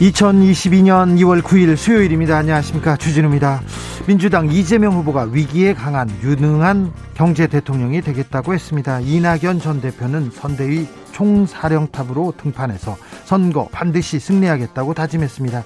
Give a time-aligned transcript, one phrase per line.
[0.00, 2.36] 2022년 2월 9일 수요일입니다.
[2.36, 2.96] 안녕하십니까.
[2.96, 3.62] 주진우입니다.
[4.06, 8.98] 민주당 이재명 후보가 위기에 강한 유능한 경제 대통령이 되겠다고 했습니다.
[8.98, 15.62] 이낙연 전 대표는 선대위 총사령탑으로 등판해서 선거 반드시 승리하겠다고 다짐했습니다.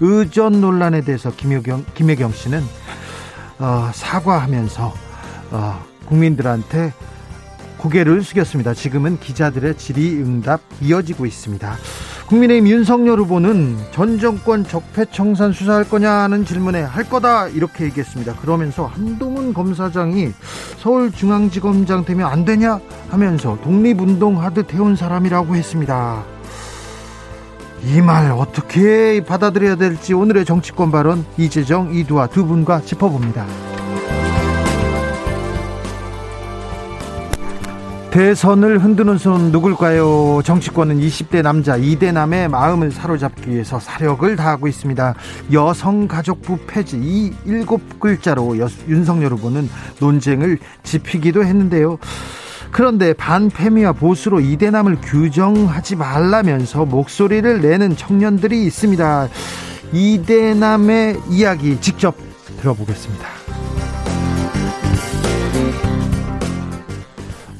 [0.00, 2.62] 의전 논란에 대해서 김효경, 김혜경 씨는
[3.58, 4.94] 어, 사과하면서
[5.50, 6.92] 어, 국민들한테
[7.78, 8.74] 고개를 숙였습니다.
[8.74, 11.76] 지금은 기자들의 질의응답 이어지고 있습니다.
[12.32, 18.36] 국민의힘 윤석열 후보는 전 정권 적폐청산 수사할 거냐는 질문에 할 거다 이렇게 얘기했습니다.
[18.36, 20.30] 그러면서 한동훈 검사장이
[20.78, 26.24] 서울중앙지검장 되면 안 되냐 하면서 독립운동 하듯 해온 사람이라고 했습니다.
[27.84, 33.44] 이 말 어떻게 받아들여야 될지 오늘의 정치권 발언 이재정, 이두아 두 분과 짚어봅니다.
[38.12, 40.42] 대선을 흔드는 손 누굴까요?
[40.44, 45.14] 정치권은 20대 남자 이대남의 마음을 사로잡기 위해서 사력을 다하고 있습니다.
[45.50, 49.66] 여성가족부 폐지 이 일곱 글자로 윤석열 후보는
[49.98, 51.96] 논쟁을 짚히기도 했는데요.
[52.70, 59.28] 그런데 반페미와 보수로 이대남을 규정하지 말라면서 목소리를 내는 청년들이 있습니다.
[59.94, 62.14] 이대남의 이야기 직접
[62.60, 63.41] 들어보겠습니다.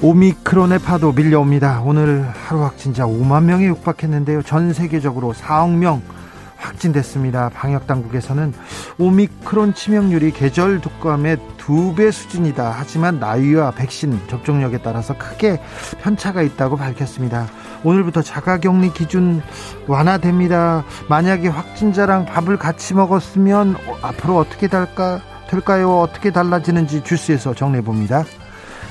[0.03, 1.81] 오미크론의 파도 밀려옵니다.
[1.83, 4.43] 오늘 하루 확진자 5만 명에 육박했는데요.
[4.43, 6.03] 전 세계적으로 4억 명
[6.57, 7.51] 확진됐습니다.
[7.51, 8.53] 방역 당국에서는
[8.99, 12.75] 오미크론 치명률이 계절 독감의 두 배 수준이다.
[12.77, 15.61] 하지만 나이와 백신 접종력에 따라서 크게
[16.01, 17.47] 편차가 있다고 밝혔습니다.
[17.85, 19.41] 오늘부터 자가격리 기준
[19.87, 20.85] 완화됩니다.
[21.09, 26.01] 만약에 확진자랑 밥을 같이 먹었으면 앞으로 어떻게 될까 될까요?
[26.01, 28.25] 어떻게 달라지는지 주스에서 정리해 봅니다.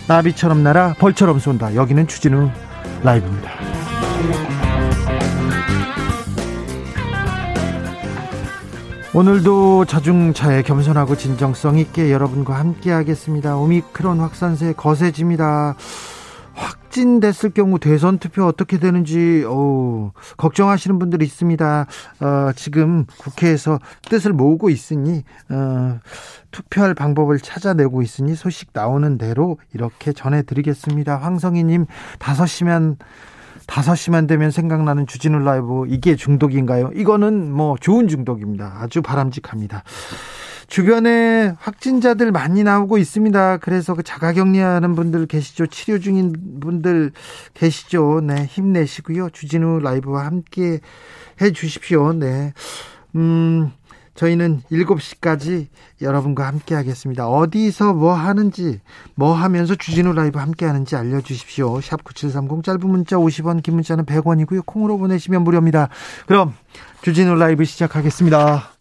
[0.08, 1.76] 나비처럼 날아 벌처럼 쏜다.
[1.76, 2.50] 여기는 추진우
[3.04, 3.52] 라이브입니다.
[9.14, 13.58] 오늘도 자중차에 겸손하고 진정성 있게 여러분과 함께 하겠습니다.
[13.58, 15.76] 오미크론 확산세 거세집니다.
[16.62, 21.88] 확진됐을 경우 대선 투표 어떻게 되는지 어, 걱정하시는 분들이 있습니다.
[22.20, 23.80] 어, 지금 국회에서
[24.10, 26.00] 뜻을 모으고 있으니 어,
[26.52, 31.18] 투표할 방법을 찾아내고 있으니 소식 나오는 대로 이렇게 전해드리겠습니다.
[31.18, 31.86] 황성희님
[32.20, 32.98] 5시면
[33.68, 36.92] 5시만 되면 생각나는 주진우 라이브 이게 중독인가요?
[36.94, 38.80] 이거는 뭐 좋은 중독입니다.
[38.80, 39.84] 아주 바람직합니다.
[40.72, 43.58] 주변에 확진자들 많이 나오고 있습니다.
[43.58, 45.68] 그래서 그 자가 격리하는 분들 계시죠.
[45.68, 47.12] 치료 중인 분들
[47.54, 48.22] 계시죠.
[48.24, 49.32] 네, 힘내시고요.
[49.32, 50.80] 주진우 라이브와 함께
[51.42, 52.14] 해 주십시오.
[52.14, 52.54] 네.
[53.18, 53.74] 음,
[54.16, 55.68] 저희는 7시까지
[56.02, 57.28] 여러분과 함께 하겠습니다.
[57.28, 58.80] 어디서 뭐 하는지,
[59.16, 61.80] 뭐 하면서 주진우 라이브 함께 하는지 알려주십시오.
[61.82, 64.66] 샵9730 짧은 문자 50원, 긴 문자는 100원이고요.
[64.66, 65.90] 콩으로 보내시면 무료입니다.
[66.28, 66.54] 그럼
[67.02, 68.81] 주진우 라이브 시작하겠습니다.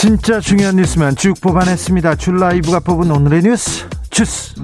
[0.00, 2.14] 진짜 중요한 뉴스만 쭉 뽑아냈습니다.
[2.14, 4.54] 줄 라이브가 뽑은 오늘의 뉴스 주스.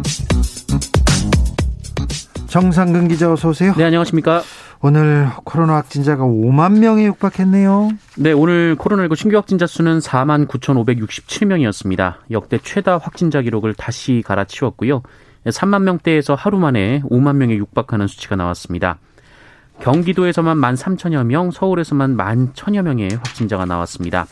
[2.46, 3.74] 정상근 기자 어서 오세요.
[3.76, 4.40] 네, 안녕하십니까?
[4.80, 7.90] 오늘 코로나 확진자가 5만 명에 육박했네요.
[8.16, 12.14] 네, 오늘 코로나19 신규 확진자 수는 4만 9,567명이었습니다.
[12.30, 15.02] 역대 최다 확진자 기록을 다시 갈아치웠고요.
[15.44, 19.00] 3만 명대에서 하루 만에 5만 명에 육박하는 수치가 나왔습니다.
[19.80, 24.26] 경기도에서만 1만 3천여 명, 서울에서만 1만 1천여 명의 확진자가 나왔습니다.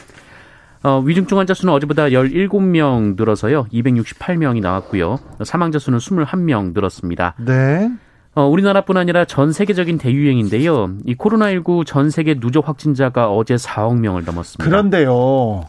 [0.84, 3.64] 어, 위중증 환자 수는 어제보다 17명 늘어서요.
[3.72, 5.18] 268명이 나왔고요.
[5.44, 7.34] 사망자 수는 21명 늘었습니다.
[7.38, 7.90] 네.
[8.34, 10.96] 어, 우리나라뿐 아니라 전 세계적인 대유행인데요.
[11.06, 14.64] 이 코로나19 전 세계 누적 확진자가 어제 4억 명을 넘었습니다.
[14.64, 15.64] 그런데요.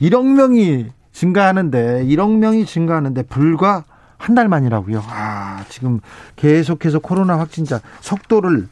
[0.00, 3.84] 1억 명이 증가하는데 1억 명이 증가하는데 불과
[4.16, 5.00] 한 달 만이라고요.
[5.08, 6.00] 아, 지금
[6.34, 8.66] 계속해서 코로나 확진자 속도를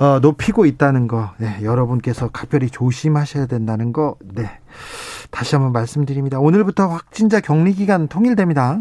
[0.00, 4.48] 어, 높이고 있다는 거, 네, 여러분께서 각별히 조심하셔야 된다는 거, 네.
[5.30, 6.40] 다시 한번 말씀드립니다.
[6.40, 8.80] 오늘부터 확진자 격리 기간 통일됩니다.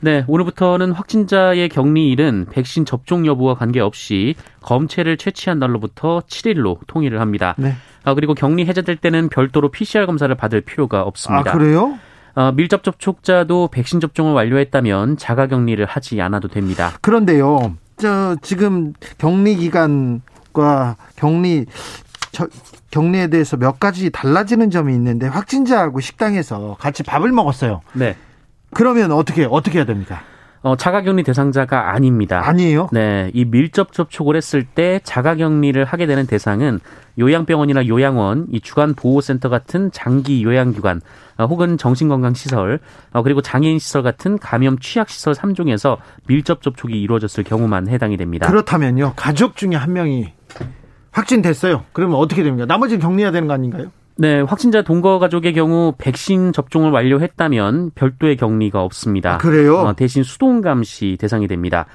[0.00, 7.54] 네, 오늘부터는 확진자의 격리일은 백신 접종 여부와 관계없이 검체를 채취한 날로부터 7일로 통일을 합니다.
[7.58, 7.74] 네.
[8.02, 11.52] 아, 그리고 격리 해제될 때는 별도로 PCR 검사를 받을 필요가 없습니다.
[11.52, 11.96] 아, 그래요?
[12.34, 16.92] 어, 밀접 접촉자도 백신 접종을 완료했다면 자가 격리를 하지 않아도 됩니다.
[17.02, 17.76] 그런데요.
[17.98, 20.22] 저 지금 격리 기간
[20.56, 21.66] 과 격리
[22.32, 22.48] 저,
[22.90, 27.82] 격리에 대해서 몇 가지 달라지는 점이 있는데 확진자하고 식당에서 같이 밥을 먹었어요.
[27.92, 28.16] 네.
[28.72, 30.22] 그러면 어떻게 어떻게 해야 됩니까?
[30.66, 32.42] 어, 자가격리 대상자가 아닙니다.
[32.44, 32.88] 아니에요?
[32.90, 36.80] 네, 이 밀접 접촉을 했을 때 자가격리를 하게 되는 대상은
[37.20, 41.02] 요양병원이나 요양원, 이 주간 보호센터 같은 장기 요양기관,
[41.38, 42.80] 어, 혹은 정신건강시설,
[43.12, 48.48] 어, 그리고 장애인시설 같은 감염 취약시설 3종에서 밀접 접촉이 이루어졌을 경우만 해당이 됩니다.
[48.48, 50.32] 그렇다면요, 가족 중에 한 명이
[51.12, 51.84] 확진됐어요.
[51.92, 52.66] 그러면 어떻게 됩니까?
[52.66, 53.92] 나머지는 격리해야 되는 거 아닌가요?
[54.18, 59.34] 네, 확진자 동거 가족의 경우 백신 접종을 완료했다면 별도의 격리가 없습니다.
[59.34, 59.76] 아, 그래요?
[59.78, 61.86] 어, 대신 수동 감시 대상이 됩니다.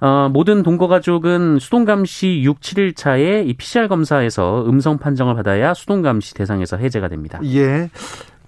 [0.00, 5.74] 어, 모든 동거 가족은 수동 감시 6, 7일 차에 이 PCR 검사에서 음성 판정을 받아야
[5.74, 7.40] 수동 감시 대상에서 해제가 됩니다.
[7.44, 7.90] 예.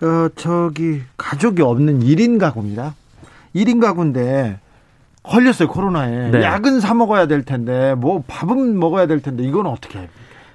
[0.00, 2.94] 어, 저기 가족이 없는 1인 가구입니다.
[3.56, 4.60] 1인 가구인데
[5.24, 6.42] 걸렸어요 코로나에 네.
[6.42, 10.08] 약은 사 먹어야 될 텐데 뭐 밥은 먹어야 될 텐데 이건 어떻게 해요?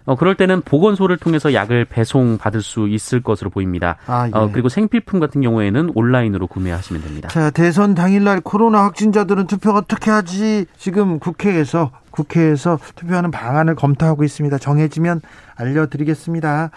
[0.05, 3.97] 어, 그럴 때는 보건소를 통해서 약을 배송 받을 수 있을 것으로 보입니다.
[4.05, 4.31] 아, 예.
[4.33, 7.29] 어, 그리고 생필품 같은 경우에는 온라인으로 구매하시면 됩니다.
[7.29, 10.65] 자, 대선 당일날 코로나 확진자들은 투표 어떻게 하지?
[10.77, 14.57] 지금 국회에서 국회에서 투표하는 방안을 검토하고 있습니다.
[14.59, 15.21] 정해지면
[15.55, 16.69] 알려드리겠습니다.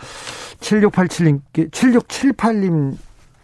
[0.60, 2.94] 7687님, 7678님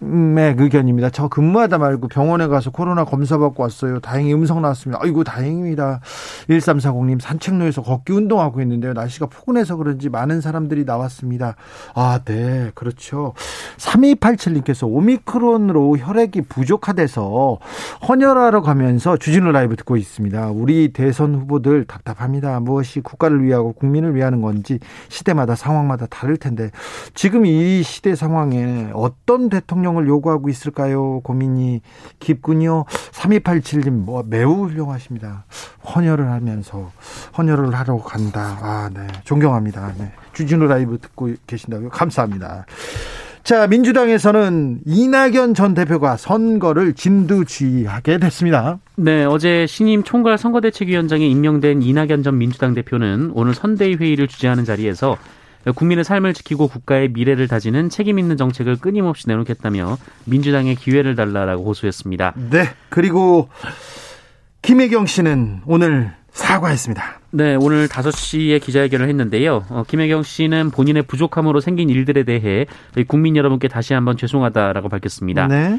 [0.03, 1.11] 의 의견입니다.
[1.11, 4.01] 저 근무하다 말고 병원에 가서 코로나 검사 받고 왔어요.
[4.01, 4.99] 다행히 음성 나왔습니다.
[5.01, 6.01] 아이고 다행입니다.
[6.49, 8.95] 1340님 산책로에서 걷기 운동하고 있는데요.
[8.95, 11.55] 날씨가 포근해서 그런지 많은 사람들이 나왔습니다.
[11.95, 12.73] 아, 네.
[12.75, 13.35] 그렇죠.
[13.77, 17.59] 3287님께서 오미크론으로 혈액이 부족하대서
[18.09, 20.51] 헌혈하러 가면서 주진우 라이브 듣고 있습니다.
[20.51, 22.59] 우리 대선 후보들 답답합니다.
[22.59, 26.71] 무엇이 국가를 위하고 국민을 위하는 건지 시대마다 상황마다 다를 텐데
[27.15, 31.21] 지금 이 시대 상황에 어떤 대통령 대통령을 요구하고 있을까요?
[31.21, 31.83] 고민이
[32.19, 32.85] 깊군요.
[33.13, 35.45] 3287님, 뭐, 매우 훌륭하십니다.
[35.95, 36.91] 헌혈을 하면서,
[37.37, 38.59] 헌혈을 하러 간다.
[38.61, 39.07] 아, 네.
[39.25, 39.95] 존경합니다.
[39.99, 40.13] 네.
[40.33, 41.91] 주진우 라이브 듣고 계신다고요?
[41.91, 42.67] 감사합니다.
[43.45, 48.79] 자, 민주당에서는 이낙연 전 대표가 선거를 진두지휘하게 됐습니다.
[48.95, 55.17] 네, 어제 신임 총괄 선거대책위원장에 임명된 이낙연 전 민주당 대표는 오늘 선대위 회의를 주재하는 자리에서
[55.71, 62.35] 국민의 삶을 지키고 국가의 미래를 다지는 책임 있는 정책을 끊임없이 내놓겠다며 민주당의 기회를 달라라고 호소했습니다.
[62.51, 62.65] 네.
[62.89, 63.49] 그리고
[64.63, 67.21] 김혜경 씨는 오늘 사과했습니다.
[67.31, 69.65] 네, 오늘 5시에 기자회견을 했는데요.
[69.69, 72.67] 어, 김혜경 씨는 본인의 부족함으로 생긴 일들에 대해
[73.07, 75.47] 국민 여러분께 다시 한번 죄송하다라고 밝혔습니다.
[75.47, 75.79] 네.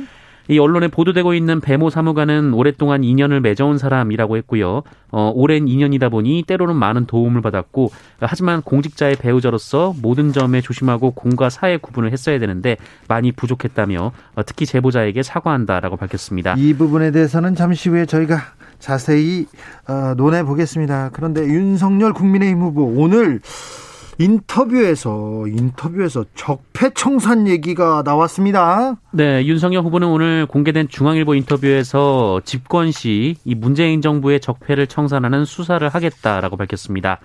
[0.49, 4.83] 이 언론에 보도되고 있는 배모 사무관은 오랫동안 인연을 맺어온 사람이라고 했고요.
[5.11, 11.49] 어, 오랜 인연이다 보니 때로는 많은 도움을 받았고 하지만 공직자의 배우자로서 모든 점에 조심하고 공과
[11.49, 16.55] 사의 구분을 했어야 되는데 많이 부족했다며 어, 특히 제보자에게 사과한다라고 밝혔습니다.
[16.57, 18.39] 이 부분에 대해서는 잠시 후에 저희가
[18.79, 19.45] 자세히
[19.87, 21.11] 어, 논해 보겠습니다.
[21.13, 23.39] 그런데 윤석열 국민의힘 후보 오늘
[24.19, 28.95] 인터뷰에서 인터뷰에서 적폐청산 얘기가 나왔습니다.
[29.11, 35.87] 네, 윤석열 후보는 오늘 공개된 중앙일보 인터뷰에서 집권 시 이 문재인 정부의 적폐를 청산하는 수사를
[35.87, 37.19] 하겠다라고 밝혔습니다.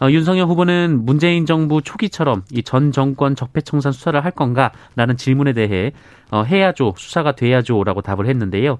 [0.00, 5.92] 어, 윤석열 후보는 문재인 정부 초기처럼 이 전 정권 적폐청산 수사를 할 건가라는 질문에 대해
[6.30, 8.78] 어, 해야죠, 수사가 돼야죠라고 답을 했는데요.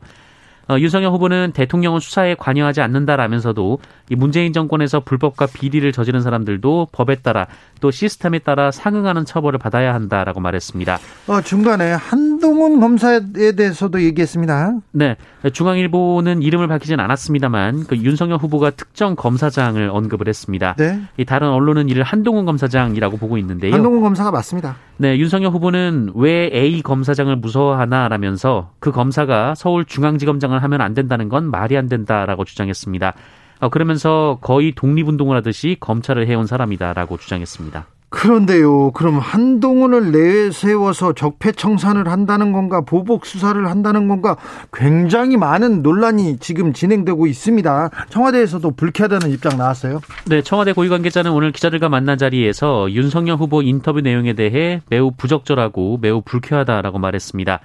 [0.69, 3.79] 어, 윤석열 후보는 대통령은 수사에 관여하지 않는다라면서도
[4.11, 7.47] 이 문재인 정권에서 불법과 비리를 저지른 사람들도 법에 따라
[7.81, 10.99] 또 시스템에 따라 상응하는 처벌을 받아야 한다라고 말했습니다.
[11.29, 13.21] 어, 중간에 한동훈 검사에
[13.57, 14.79] 대해서도 얘기했습니다.
[14.93, 15.17] 네,
[15.53, 20.75] 중앙일보는 이름을 밝히진 않았습니다만 그 윤석열 후보가 특정 검사장을 언급을 했습니다.
[20.79, 21.01] 네.
[21.17, 23.73] 이 다른 언론은 이를 한동훈 검사장이라고 보고 있는데요.
[23.73, 24.77] 한동훈 검사가 맞습니다.
[24.99, 31.77] 네, 윤석열 후보는 왜 A 검사장을 무서워하나라면서 그 검사가 서울중앙지검장을 하면 안 된다는 건 말이
[31.77, 33.13] 안 된다라고 주장했습니다.
[33.61, 37.87] 어, 그러면서 거의 독립운동을 하듯이 검찰을 해온 사람이다라고 주장했습니다.
[38.09, 44.37] 그런데요, 그럼 한동훈을 내세워서 적폐청산을 한다는 건가, 보복 수사를 한다는 건가,
[44.73, 47.91] 굉장히 많은 논란이 지금 진행되고 있습니다.
[48.09, 50.01] 청와대에서도 불쾌하다는 입장 나왔어요.
[50.27, 55.99] 네, 청와대 고위 관계자는 오늘 기자들과 만난 자리에서 윤석열 후보 인터뷰 내용에 대해 매우 부적절하고
[56.01, 57.61] 매우 불쾌하다라고 말했습니다.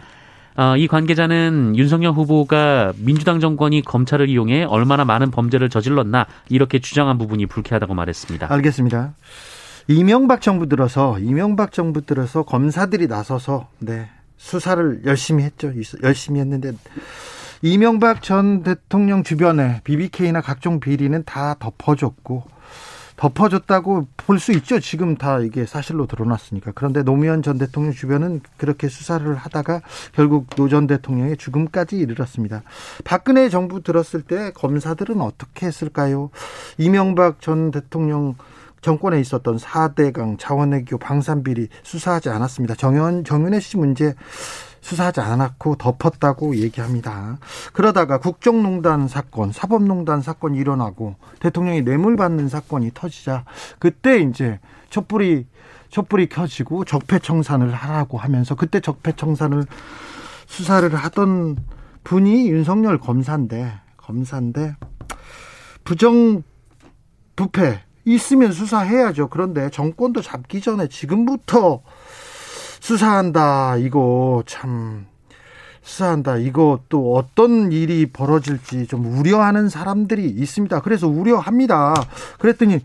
[0.57, 7.17] 어, 이 관계자는 윤석열 후보가 민주당 정권이 검찰을 이용해 얼마나 많은 범죄를 저질렀나 이렇게 주장한
[7.17, 8.51] 부분이 불쾌하다고 말했습니다.
[8.51, 9.13] 알겠습니다.
[9.87, 15.71] 이명박 정부 들어서 이명박 정부 들어서 검사들이 나서서 네 수사를 열심히 했죠.
[16.03, 16.73] 열심히 했는데
[17.61, 22.43] 이명박 전 대통령 주변에 BBK나 각종 비리는 다 덮어줬고
[23.17, 24.79] 덮어줬다고 볼 수 있죠.
[24.79, 26.71] 지금 다 이게 사실로 드러났으니까.
[26.73, 29.81] 그런데 노무현 전 대통령 주변은 그렇게 수사를 하다가
[30.13, 32.63] 결국 노 전 대통령의 죽음까지 이르렀습니다.
[33.03, 36.31] 박근혜 정부 들었을 때 검사들은 어떻게 했을까요?
[36.79, 38.33] 이명박 전 대통령
[38.81, 42.75] 정권에 있었던 4대강 자원외교 방산비리 수사하지 않았습니다.
[42.75, 44.15] 정현, 정윤혜 씨 문제
[44.81, 47.37] 수사하지 않았고 덮었다고 얘기합니다.
[47.71, 53.45] 그러다가 국정농단 사건, 사법농단 사건이 일어나고 대통령이 뇌물 받는 사건이 터지자
[53.79, 54.59] 그때 이제
[54.89, 55.45] 촛불이
[55.89, 59.65] 촛불이 켜지고 적폐청산을 하라고 하면서 그때 적폐청산을
[60.47, 61.57] 수사를 하던
[62.03, 64.75] 분이 윤석열 검사인데 검사인데
[65.83, 66.43] 부정
[67.35, 69.27] 부패 있으면 수사해야죠.
[69.29, 71.81] 그런데 정권도 잡기 전에 지금부터
[72.79, 73.77] 수사한다.
[73.77, 75.05] 이거 참
[75.83, 76.37] 수사한다.
[76.37, 80.81] 이거 또 어떤 일이 벌어질지 좀 우려하는 사람들이 있습니다.
[80.81, 81.93] 그래서 우려합니다.
[82.37, 82.79] 그랬더니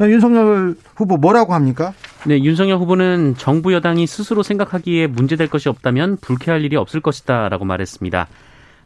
[0.00, 1.94] 윤석열 후보 뭐라고 합니까?
[2.26, 8.28] 네, 윤석열 후보는 정부 여당이 스스로 생각하기에 문제될 것이 없다면 불쾌할 일이 없을 것이다라고 말했습니다.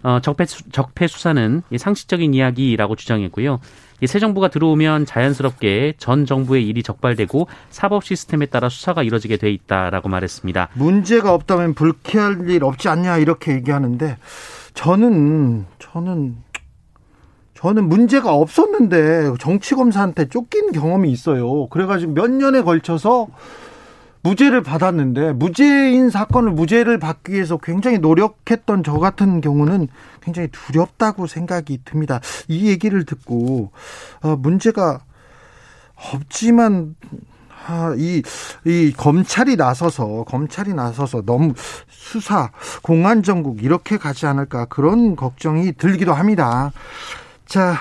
[0.02, 3.60] 어, 적폐, 적폐 수사는 상식적인 이야기라고 주장했고요.
[4.06, 10.08] 새 정부가 들어오면 자연스럽게 전 정부의 일이 적발되고 사법 시스템에 따라 수사가 이뤄지게 돼 있다라고
[10.08, 10.68] 말했습니다.
[10.74, 14.16] 문제가 없다면 불쾌할 일 없지 않냐 이렇게 얘기하는데
[14.74, 16.36] 저는 저는
[17.54, 21.66] 저는 문제가 없었는데 정치 검사한테 쫓긴 경험이 있어요.
[21.66, 23.26] 그래가지고 몇 년에 걸쳐서
[24.22, 29.88] 무죄를 받았는데 무죄인 사건을 무죄를 받기 위해서 굉장히 노력했던 저 같은 경우는
[30.20, 32.20] 굉장히 두렵다고 생각이 듭니다.
[32.48, 33.70] 이 얘기를 듣고
[34.22, 35.00] 어, 문제가
[36.12, 36.96] 없지만
[37.66, 38.22] 아, 이,
[38.64, 41.52] 이 검찰이 나서서 검찰이 나서서 너무
[41.88, 42.50] 수사
[42.82, 46.72] 공안 정국 이렇게 가지 않을까 그런 걱정이 들기도 합니다.
[47.44, 47.76] 자,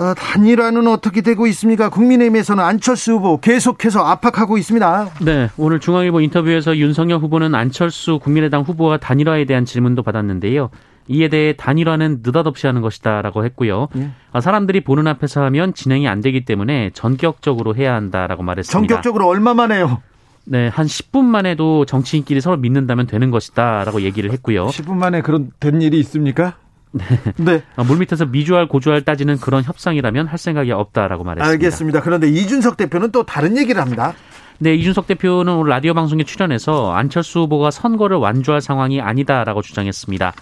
[0.00, 1.90] 어, 단일화는 어떻게 되고 있습니까?
[1.90, 5.10] 국민의힘에서는 안철수 후보 계속해서 압박하고 있습니다.
[5.20, 10.70] 네, 오늘 중앙일보 인터뷰에서 윤석열 후보는 안철수 국민의당 후보와 단일화에 대한 질문도 받았는데요.
[11.08, 13.88] 이에 대해 단일화는 느닷없이 하는 것이다라고 했고요.
[13.96, 14.40] 예.
[14.40, 18.72] 사람들이 보는 앞에서 하면 진행이 안 되기 때문에 전격적으로 해야 한다라고 말했습니다.
[18.72, 20.00] 전격적으로 얼마만 해요?
[20.44, 24.68] 네, 한 10분 만에도 정치인끼리 서로 믿는다면 되는 것이다라고 얘기를 했고요.
[24.68, 26.54] 10분 만에 그런 된 일이 있습니까?
[26.92, 27.04] 네.
[27.36, 27.62] 네.
[27.76, 31.50] 아, 물밑에서 미주알 고주알 따지는 그런 협상이라면 할 생각이 없다라고 말했습니다.
[31.50, 32.00] 알겠습니다.
[32.02, 34.14] 그런데 이준석 대표는 또 다른 얘기를 합니다.
[34.58, 40.34] 네, 이준석 대표는 오늘 라디오 방송에 출연해서 안철수 후보가 선거를 완주할 상황이 아니다라고 주장했습니다.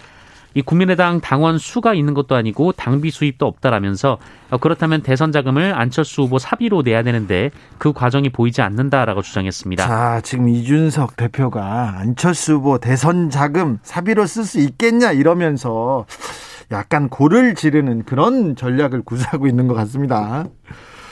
[0.53, 4.17] 이 국민의당 당원 수가 있는 것도 아니고 당비 수입도 없다라면서
[4.49, 9.87] 어, 그렇다면 대선 자금을 안철수 후보 사비로 내야 되는데 그 과정이 보이지 않는다라고 주장했습니다.
[9.87, 16.05] 자, 지금 이준석 대표가 안철수 후보 대선 자금 사비로 쓸 수 있겠냐 이러면서
[16.71, 20.45] 약간 고를 지르는 그런 전략을 구사하고 있는 것 같습니다.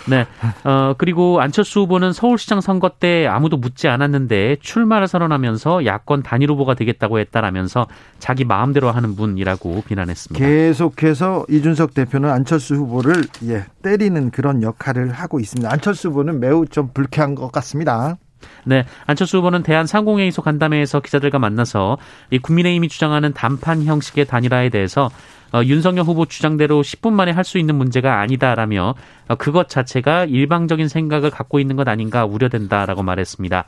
[0.08, 0.26] 네.
[0.64, 6.74] 어, 그리고 안철수 후보는 서울시장 선거 때 아무도 묻지 않았는데 출마를 선언하면서 야권 단일 후보가
[6.76, 7.88] 되겠다고 했다라면서
[8.20, 10.46] 자기 마음대로 하는 분이라고 비난했습니다.
[10.46, 15.72] 계속해서 이준석 대표는 안철수 후보를 예, 때리는 그런 역할을 하고 있습니다.
[15.72, 18.18] 안철수 후보는 매우 좀 불쾌한 것 같습니다.
[18.66, 21.98] 네, 안철수 후보는 대한상공회의소 간담회에서 기자들과 만나서
[22.30, 25.10] 이 국민의힘이 주장하는 단판 형식의 단일화에 대해서
[25.54, 28.96] 어, 윤석열 후보 주장대로 10분 만에 할 수 있는 문제가 아니다라며
[29.30, 33.64] 어, 그것 자체가 일방적인 생각을 갖고 있는 것 아닌가 우려된다라고 말했습니다.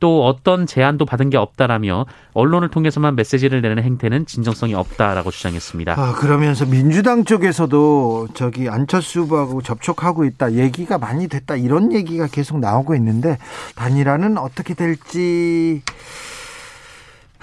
[0.00, 5.92] 또 어떤 제안도 받은 게 없다라며 언론을 통해서만 메시지를 내는 행태는 진정성이 없다라고 주장했습니다.
[5.96, 12.58] 아, 그러면서 민주당 쪽에서도 저기 안철수 후보하고 접촉하고 있다 얘기가 많이 됐다 이런 얘기가 계속
[12.58, 13.38] 나오고 있는데
[13.76, 15.82] 단일화는 어떻게 될지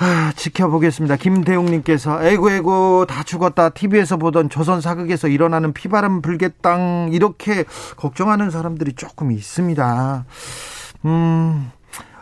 [0.01, 1.17] 아, 지켜보겠습니다.
[1.17, 3.69] 김대웅님께서 에고 에고 다 죽었다.
[3.69, 7.65] TV에서 보던 조선 사극에서 일어나는 피바람 불겠당 이렇게
[7.97, 10.25] 걱정하는 사람들이 조금 있습니다.
[11.05, 11.71] 음.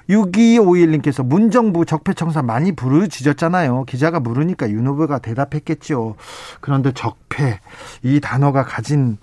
[0.10, 3.84] 6251님께서 문정부 적폐청산 많이 부르짖었잖아요.
[3.84, 6.15] 기자가 물으니까 윤 후보가 대답했겠죠.
[6.62, 7.60] 그런데 적폐,
[8.03, 9.17] 이 단어가 가진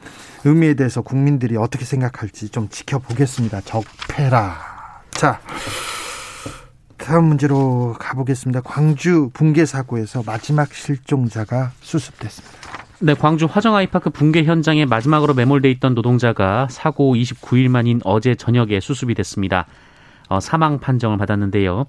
[0.44, 3.62] 의미에 대해서 국민들이 어떻게 생각할지 좀 지켜보겠습니다.
[3.62, 4.58] 적폐라.
[5.12, 5.40] 자,
[7.04, 8.62] 다음 문제로 가보겠습니다.
[8.62, 12.56] 광주 붕괴 사고에서 마지막 실종자가 수습됐습니다.
[12.98, 18.80] 네, 광주 화정 아이파크 붕괴 현장에 마지막으로 매몰돼 있던 노동자가 사고 29일 만인 어제 저녁에
[18.80, 19.66] 수습이 됐습니다.
[20.30, 21.84] 어, 사망 판정을 받았는데요.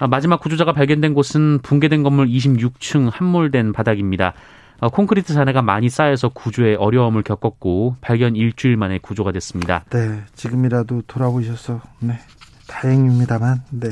[0.00, 4.32] 아, 마지막 구조자가 발견된 곳은 붕괴된 건물 26층 함몰된 바닥입니다.
[4.80, 9.84] 아, 콘크리트 잔해가 많이 쌓여서 구조에 어려움을 겪었고 발견 일주일 만에 구조가 됐습니다.
[9.90, 12.18] 네, 지금이라도 돌아오셔서 네,
[12.66, 13.90] 다행입니다만 네.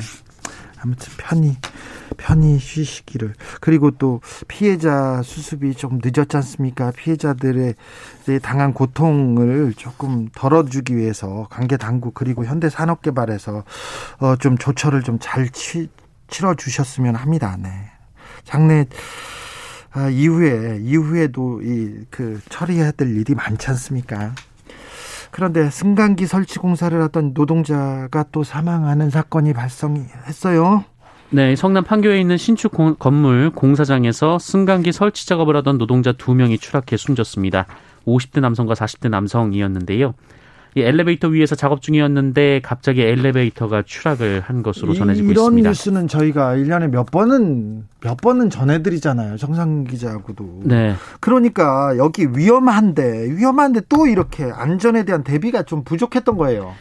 [0.86, 1.56] 아무튼 편히
[2.16, 6.92] 편히 쉬시기를 그리고 또 피해자 수습이 좀 늦었지 않습니까?
[6.92, 7.74] 피해자들의
[8.40, 13.64] 당한 고통을 조금 덜어주기 위해서 관계 당국 그리고 현대산업개발에서
[14.20, 15.48] 어, 좀 조처를 좀 잘
[16.28, 17.56] 치러 주셨으면 합니다.
[17.60, 17.68] 네.
[18.44, 18.86] 장례
[19.92, 24.34] 아, 이후에 이후에도 이 그 처리해야 될 일이 많지 않습니까?
[25.30, 30.84] 그런데 승강기 설치 공사를 하던 노동자가 또 사망하는 사건이 발생했어요.
[31.30, 36.58] 네, 성남 판교에 있는 신축 공, 건물 공사장에서 승강기 설치 작업을 하던 노동자 두 명이
[36.58, 37.66] 추락해 숨졌습니다.
[38.06, 40.14] 50대 남성과 40대 남성이었는데요.
[40.76, 45.60] 이 엘리베이터 위에서 작업 중이었는데 갑자기 엘리베이터가 추락을 한 것으로 전해지고 이런 있습니다.
[45.60, 49.38] 이런 뉴스는 저희가 1년에 몇 번은 몇 번은 전해드리잖아요.
[49.38, 50.60] 정상 기자하고도.
[50.64, 50.94] 네.
[51.20, 56.74] 그러니까 여기 위험한데 위험한데 또 이렇게 안전에 대한 대비가 좀 부족했던 거예요.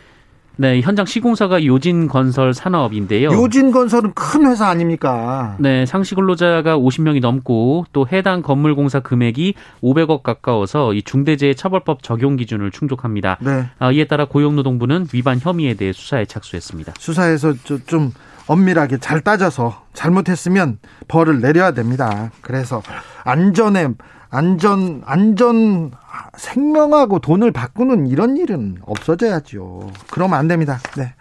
[0.57, 3.29] 네, 현장 시공사가 요진건설 산업인데요.
[3.29, 5.55] 요진건설은 큰 회사 아닙니까?
[5.59, 12.35] 네, 상시 근로자가 50명이 넘고 또 해당 건물 공사 금액이 500억 가까워서 이 중대재해처벌법 적용
[12.35, 13.37] 기준을 충족합니다.
[13.41, 13.65] 네.
[13.79, 16.93] 아, 이에 따라 고용노동부는 위반 혐의에 대해 수사에 착수했습니다.
[16.99, 17.53] 수사에서
[17.85, 18.11] 좀
[18.47, 22.31] 엄밀하게 잘 따져서 잘못했으면 벌을 내려야 됩니다.
[22.41, 22.81] 그래서
[23.23, 23.89] 안전에
[24.35, 25.91] 안전 안전
[26.37, 29.91] 생명하고 돈을 바꾸는 이런 일은 없어져야죠.
[30.11, 30.79] 그러면 안 됩니다.
[30.97, 31.13] 네.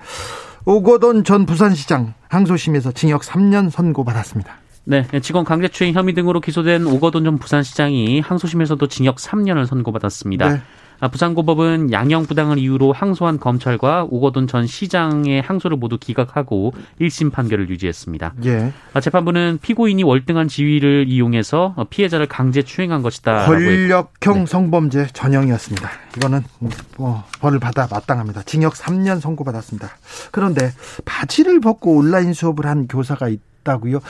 [0.66, 4.56] 오거돈 전 부산시장 항소심에서 징역 3년 선고받았습니다.
[4.86, 10.48] 네, 직원 강제추행 혐의 등으로 기소된 오거돈 전 부산시장이 항소심에서도 징역 3년을 선고받았습니다.
[10.48, 10.62] 네.
[11.00, 17.68] 아, 부산고법은 양형 부당을 이유로 항소한 검찰과 오거돈 전 시장의 항소를 모두 기각하고 1심 판결을
[17.68, 18.34] 유지했습니다.
[18.44, 18.72] 예.
[18.92, 23.46] 아, 재판부는 피고인이 월등한 지위를 이용해서 피해자를 강제 추행한 것이다.
[23.46, 24.46] 권력형 네.
[24.46, 25.90] 성범죄 전형이었습니다.
[26.16, 26.42] 이거는
[26.96, 28.42] 뭐 벌을 받아 마땅합니다.
[28.42, 29.90] 징역 3년 선고받았습니다.
[30.30, 30.72] 그런데
[31.04, 34.00] 바지를 벗고 온라인 수업을 한 교사가 있다고요?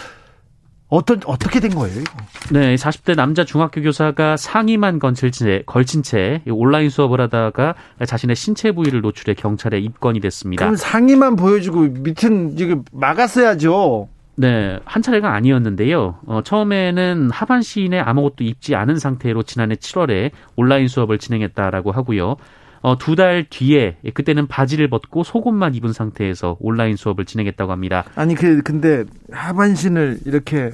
[0.89, 2.01] 어떤 어떻게 된 거예요?
[2.01, 2.13] 이거?
[2.53, 7.75] 네, 40대 남자 중학교 교사가 상의만 걸친 채, 걸친 채 온라인 수업을 하다가
[8.07, 10.65] 자신의 신체 부위를 노출해 경찰에 입건이 됐습니다.
[10.65, 14.09] 그럼 상의만 보여주고 밑은 지금 막았어야죠.
[14.37, 16.19] 네, 한 차례가 아니었는데요.
[16.27, 22.37] 어, 처음에는 하반신에 아무것도 입지 않은 상태로 지난해 7월에 온라인 수업을 진행했다라고 하고요.
[22.85, 28.05] 어, 두 달 뒤에 그때는 바지를 벗고 속옷만 입은 상태에서 온라인 수업을 진행했다고 합니다.
[28.15, 30.71] 아니 그 근데 하반신을 이렇게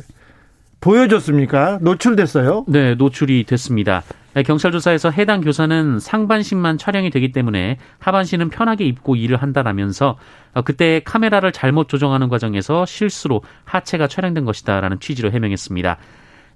[0.81, 1.79] 보여줬습니까?
[1.83, 2.65] 노출됐어요?
[2.67, 4.03] 네, 노출이 됐습니다.
[4.35, 10.19] 네, 경찰 조사에서 해당 교사는 상반신만 촬영이 되기 때문에 하반신은 편하게 입고 일을 한다라면서
[10.55, 15.97] 어, 그때 카메라를 잘못 조정하는 과정에서 실수로 하체가 촬영된 것이다라는 취지로 해명했습니다.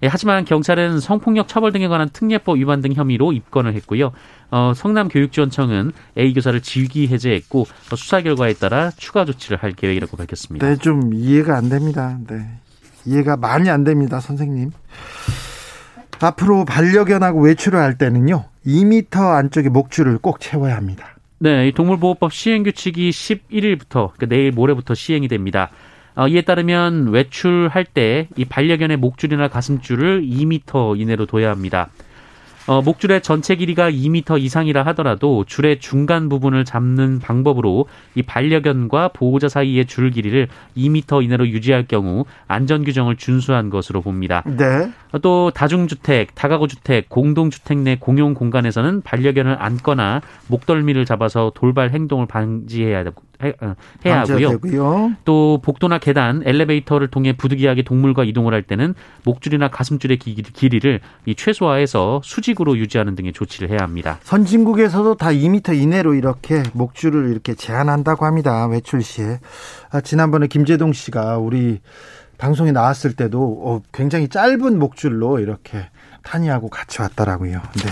[0.02, 4.12] 예, 하지만 경찰은 성폭력 처벌 등에 관한 특례법 위반 등 혐의로 입건을 했고요.
[4.54, 10.64] 어, 성남교육지원청은 A 교사를 직위 해제했고 어, 수사 결과에 따라 추가 조치를 할 계획이라고 밝혔습니다.
[10.64, 12.16] 네, 좀 이해가 안 됩니다.
[12.28, 12.46] 네.
[13.04, 14.70] 이해가 많이 안 됩니다, 선생님.
[16.20, 21.16] 앞으로 반려견하고 외출을 할 때는요, 2미터 안쪽에 목줄을 꼭 채워야 합니다.
[21.40, 25.70] 네, 동물보호법 시행규칙이 11일부터, 그러니까 내일 모레부터 시행이 됩니다.
[26.14, 31.90] 어, 이에 따르면 외출할 때 이 반려견의 목줄이나 가슴줄을 2미터 이내로 둬야 합니다.
[32.66, 39.48] 어, 목줄의 전체 길이가 2미터 이상이라 하더라도 줄의 중간 부분을 잡는 방법으로 이 반려견과 보호자
[39.48, 44.42] 사이의 줄 길이를 2미터 이내로 유지할 경우 안전 규정을 준수한 것으로 봅니다.
[44.46, 44.90] 네.
[45.12, 52.26] 어, 또 다중주택, 다가구 주택, 공동주택 내 공용 공간에서는 반려견을 안거나 목덜미를 잡아서 돌발 행동을
[52.26, 53.04] 방지해야
[53.42, 54.50] 해야 하고요.
[54.50, 55.12] 되고요.
[55.24, 58.94] 또 복도나 계단, 엘리베이터를 통해 부득이하게 동물과 이동을 할 때는
[59.24, 64.18] 목줄이나 가슴줄의 길이를 이 최소화해서 수직으로 유지하는 등의 조치를 해야 합니다.
[64.22, 68.66] 선진국에서도 다 2m 이내로 이렇게 목줄을 이렇게 제한한다고 합니다.
[68.66, 69.40] 외출 시에.
[69.90, 71.80] 아, 지난번에 김재동 씨가 우리
[72.38, 75.88] 방송에 나왔을 때도 어, 굉장히 짧은 목줄로 이렇게
[76.24, 77.52] 탄이하고 같이 왔더라고요.
[77.52, 77.90] 네.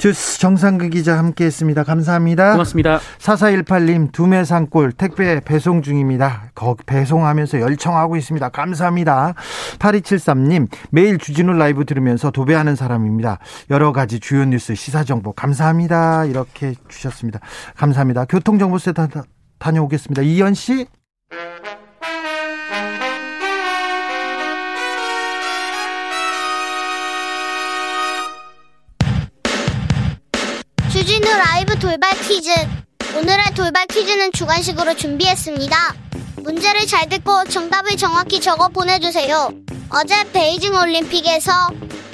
[0.00, 1.84] 주스 정상근 기자 함께 했습니다.
[1.84, 2.52] 감사합니다.
[2.52, 3.00] 고맙습니다.
[3.18, 6.52] 4418님 두매산골 택배 배송 중입니다.
[6.54, 8.48] 거 배송하면서 열청하고 있습니다.
[8.48, 9.34] 감사합니다.
[9.78, 13.40] 8273님 매일 주진우 라이브 들으면서 도배하는 사람입니다.
[13.68, 16.24] 여러 가지 주요 뉴스 시사 정보 감사합니다.
[16.24, 17.40] 이렇게 주셨습니다.
[17.76, 18.24] 감사합니다.
[18.24, 19.06] 교통정보센터
[19.58, 20.22] 다녀오겠습니다.
[20.22, 20.86] 이현 씨.
[31.60, 32.50] 라이브 돌발 퀴즈.
[33.18, 35.94] 오늘의 돌발 퀴즈는 주관식으로 준비했습니다.
[36.36, 39.50] 문제를 잘 듣고 정답을 정확히 적어 보내주세요.
[39.90, 41.52] 어제 베이징 올림픽에서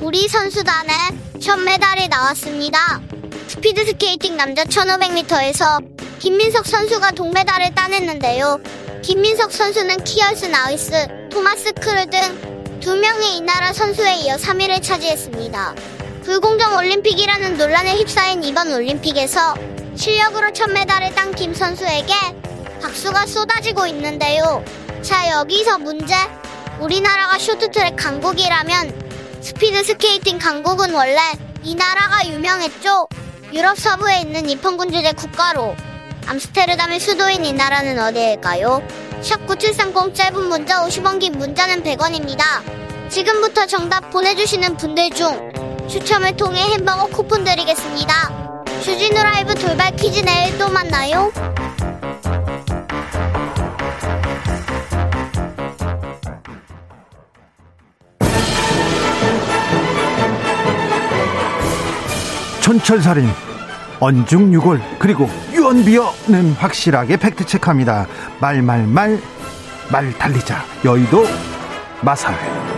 [0.01, 0.93] 우리 선수단에
[1.41, 3.01] 첫 메달이 나왔습니다.
[3.47, 5.81] 스피드 스케이팅 남자 1500m에서
[6.19, 8.59] 김민석 선수가 동메달을 따냈는데요.
[9.03, 15.96] 김민석 선수는 키얼트 나위스, 토마스 크롤 등 두 명의 이 나라 선수에 이어 3위를 차지했습니다.
[16.27, 19.55] 불공정 올림픽이라는 논란에 휩싸인 이번 올림픽에서
[19.95, 22.13] 실력으로 첫 메달을 딴 김 선수에게
[22.83, 24.65] 박수가 쏟아지고 있는데요.
[25.03, 26.17] 자, 여기서 문제.
[26.81, 31.21] 우리나라가 쇼트트랙 강국이라면 스피드 스케이팅 강국은 원래
[31.63, 33.07] 이 나라가 유명했죠.
[33.53, 35.77] 유럽 서부에 있는 입헌군주제 국가로
[36.27, 38.83] 암스테르담이 수도인 이 나라는 어디일까요?
[39.23, 42.43] 샵 9730 짧은 문자 50원 긴 문자는 100원입니다.
[43.11, 48.65] 지금부터 정답 보내주시는 분들 중 추첨을 통해 햄버거 쿠폰 드리겠습니다.
[48.83, 51.31] 주진우 라이브 돌발 퀴즈 내일 또 만나요.
[62.61, 63.29] 촌철살인
[64.01, 68.09] 언중유골 그리고 유언비어는 확실하게 팩트체크합니다
[68.41, 69.21] 말말말
[69.93, 71.25] 말 달리자 여의도
[72.03, 72.76] 마사회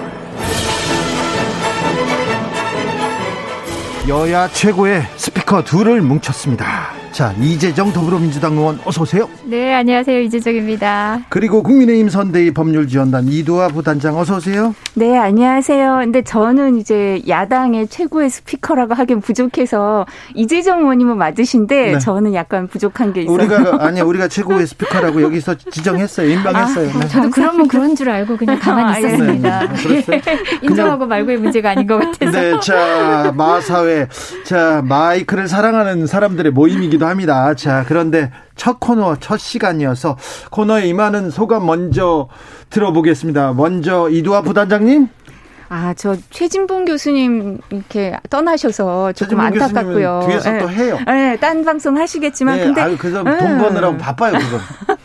[4.09, 10.21] 여야 최고의 스피커 둘을 뭉쳤습니다 자 이재정 더불어민주당 의원 어서 오세요 네, 안녕하세요.
[10.21, 11.23] 이재정입니다.
[11.31, 15.97] 그리고 국민의힘 선대위 법률지원단 이두아 부단장 어서 오세요 네, 안녕하세요.
[16.03, 21.99] 근데 저는 이제 야당의 최고의 스피커라고 하긴 부족해서 이재정 의원님은 맞으신데 네.
[21.99, 23.35] 저는 약간 부족한 게 있어요.
[23.35, 27.09] 우리가 아니야 우리가 최고의 스피커라고 여기서 지정했어요 인정했어요 네.
[27.09, 29.61] 저도 그러면 그런 줄 알고 그냥 가만히 아, 있었습니다.
[29.67, 30.21] 네, 그랬어요?
[30.63, 32.39] 인정하고 말고의 문제가 아닌 것 같아서.
[32.39, 34.07] 네, 자, 마사회.
[34.45, 37.55] 자, 마이크를 사랑하는 사람들의 모임이기도 합니다.
[37.55, 40.17] 자, 그런데 첫 코너, 첫 시간이어서
[40.51, 42.29] 코너에 임하는 소감 먼저
[42.71, 43.55] 들어보겠습니다.
[43.55, 45.09] 먼저 이두아 부단장님.
[45.71, 50.25] 아, 저 최진봉 교수님 이렇게 떠나셔서 조금 안타깝고요.
[50.27, 50.59] 뒤에서 네.
[50.59, 50.99] 또 해요.
[51.07, 53.37] 네, 딴 방송 하시겠지만 네, 근데 아유, 그래서 네.
[53.37, 54.61] 돈 버느라고 바빠요, 그건.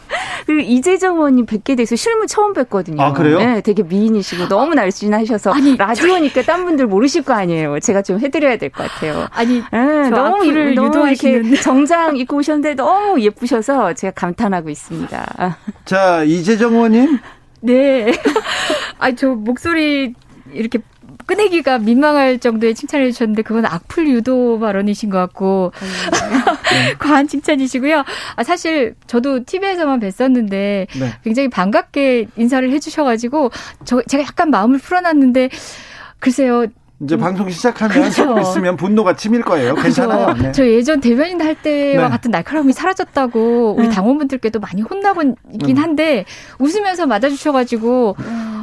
[0.46, 3.00] 그 이재정 의원님 뵙게 돼서 실무 처음 뵀거든요.
[3.00, 3.40] 아, 그래요?
[3.40, 7.80] 네, 되게 미인이시고 너무 날씬하셔서 라디오니까 딴 분들 모르실 거 아니에요.
[7.80, 9.28] 제가 좀 해드려야 될 것 같아요.
[9.32, 11.46] 아니, 네, 저 너무 악플을 너무 유도하시는.
[11.46, 15.34] 이렇게 정장 입고 오셨는데 너무 예쁘셔서 제가 감탄하고 있습니다.
[15.38, 17.20] 아, 자, 이재정 의원님.
[17.62, 18.12] 네.
[19.00, 20.14] 아니, 저 목소리
[20.52, 20.80] 이렇게
[21.26, 25.72] 꺼내기가 민망할 정도의 칭찬을 해주셨는데 그건 악플 유도 발언이신 것 같고
[27.00, 28.04] 과한 칭찬이시고요.
[28.36, 30.88] 아, 사실 저도 TV에서만 뵀었는데 네.
[31.24, 33.52] 굉장히 반갑게 인사를 해주셔가지고
[33.86, 35.50] 저 제가 약간 마음을 풀어놨는데
[36.20, 36.68] 글쎄요.
[37.04, 38.24] 이제 방송 시작하면 그렇죠.
[38.24, 39.76] 조금 있으면 분노가 치밀 거예요.
[39.76, 40.28] 괜찮아요.
[40.28, 40.52] 그래서 네.
[40.52, 42.10] 저 예전 대변인 할 때와 네.
[42.10, 45.84] 같은 날카로움이 사라졌다고 우리 당원분들께도 많이 혼나고 있긴 음.
[45.84, 46.26] 한데
[46.60, 48.16] 웃으면서 맞아주셔가지고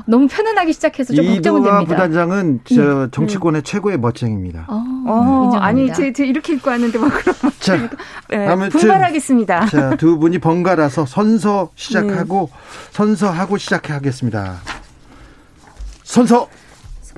[0.07, 1.85] 너무 편안하게 시작해서 좀 걱정은 됩니다.
[1.85, 4.67] 부단장은 저 정치권의 최고의 멋쟁입니다.
[4.69, 5.57] 어, 어.
[5.59, 7.35] 아니, 제, 제 이렇게 입고 왔는데 막 그런.
[7.61, 7.91] 자,
[8.29, 9.67] 네, 분발하겠습니다.
[9.67, 12.51] 자, 두 분이 번갈아서 선서 시작하고
[12.91, 14.57] 선서하고 시작하겠습니다.
[16.03, 16.49] 선서.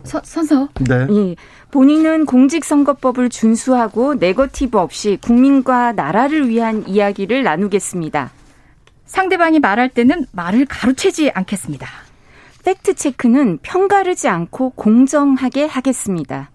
[0.04, 1.06] 서- 선서 네.
[1.10, 1.36] 예.
[1.70, 8.30] 본인은 공직선거법을 준수하고 네거티브 없이 국민과 나라를 위한 이야기를 나누겠습니다.
[9.06, 11.86] 상대방이 말할 때는 말을 가로채지 않겠습니다.
[12.64, 16.50] 팩트체크는 편가르지 않고 공정하게 하겠습니다.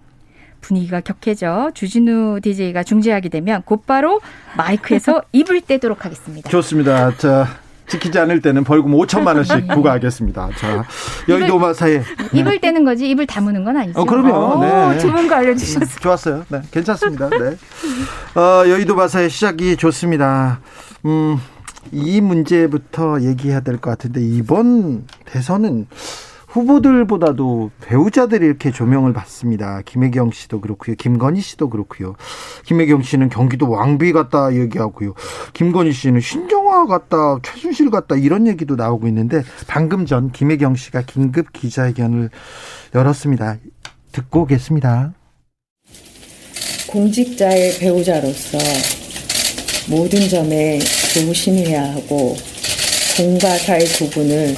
[0.62, 4.21] 분위기가 격해져 주진우 DJ가 중재하게 되면 곧바로
[4.57, 6.49] 마이크에서 입을 떼도록 하겠습니다.
[6.49, 7.15] 좋습니다.
[7.17, 7.47] 자,
[7.88, 10.50] 지키지 않을 때는 벌금 5천만 원씩 부과하겠습니다.
[10.58, 10.86] 자,
[11.30, 14.00] 여의도 마사에 입을 떼는 거지 입을 다무는 건 아니죠.
[14.00, 14.58] 어, 그럼요.
[14.60, 15.00] 오, 네.
[15.00, 15.84] 좋은 거 알려주셨어요.
[15.86, 16.45] 음, 좋았어요.
[16.50, 17.30] 네, 괜찮습니다.
[17.30, 17.56] 네.
[18.39, 20.60] 어, 여의도 마사의 시작이 좋습니다.
[21.06, 21.38] 음,
[21.93, 25.88] 이 문제부터 얘기해야 될 것 같은데 이번 대선은
[26.58, 29.82] 후보들보다도 배우자들이 이렇게 조명을 받습니다.
[29.86, 30.96] 김혜경 씨도 그렇고요.
[30.96, 32.15] 김건희 씨도 그렇고요.
[32.65, 35.13] 김혜경 씨는 경기도 왕비 같다 얘기하고요.
[35.54, 41.54] 김건희 씨는 신정화 같다, 최순실 같다 이런 얘기도 나오고 있는데 방금 전 김혜경 씨가 긴급
[41.54, 42.32] 기자회견을
[42.96, 43.58] 열었습니다.
[44.12, 45.13] 듣고 오겠습니다.
[46.89, 48.58] 공직자의 배우자로서
[49.89, 50.80] 모든 점에
[51.13, 52.36] 조심해야 하고
[53.15, 54.56] 공과 사의 구분을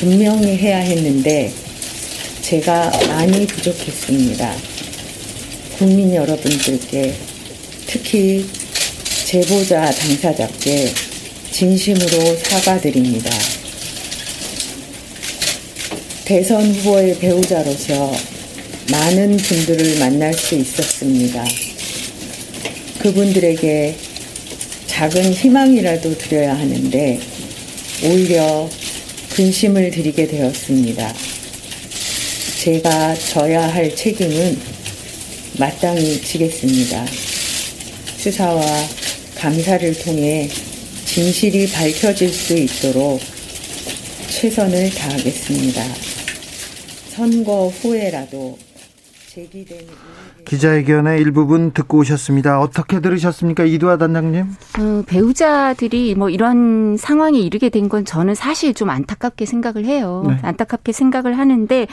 [0.00, 1.52] 분명히 해야 했는데
[2.40, 4.56] 제가 많이 부족했습니다.
[5.76, 7.14] 국민 여러분들께
[7.86, 8.46] 특히
[9.26, 10.90] 제보자 당사자께
[11.50, 13.30] 진심으로 사과드립니다.
[16.24, 18.16] 대선 후보의 배우자로서
[18.90, 21.44] 많은 분들을 만날 수 있었습니다.
[23.00, 23.94] 그분들에게
[24.86, 27.20] 작은 희망이라도 드려야 하는데
[28.04, 28.68] 오히려
[29.40, 31.14] 근심을 드리게 되었습니다.
[32.62, 34.60] 제가 져야 할 책임은
[35.58, 37.06] 마땅히 지겠습니다.
[38.18, 38.62] 수사와
[39.36, 40.46] 감사를 통해
[41.06, 43.18] 진실이 밝혀질 수 있도록
[44.28, 45.84] 최선을 다하겠습니다.
[47.08, 48.58] 선거 후에라도
[49.34, 49.78] 제기된
[50.44, 52.60] 기자회견의 일부분 듣고 오셨습니다.
[52.60, 53.62] 어떻게 들으셨습니까?
[53.64, 54.44] 이두아 단장님?
[54.80, 60.24] 어, 배우자들이 뭐 이런 상황에 이르게 된 건 저는 사실 좀 안타깝게 생각을 해요.
[60.26, 60.38] 네.
[60.42, 61.86] 안타깝게 생각을 하는데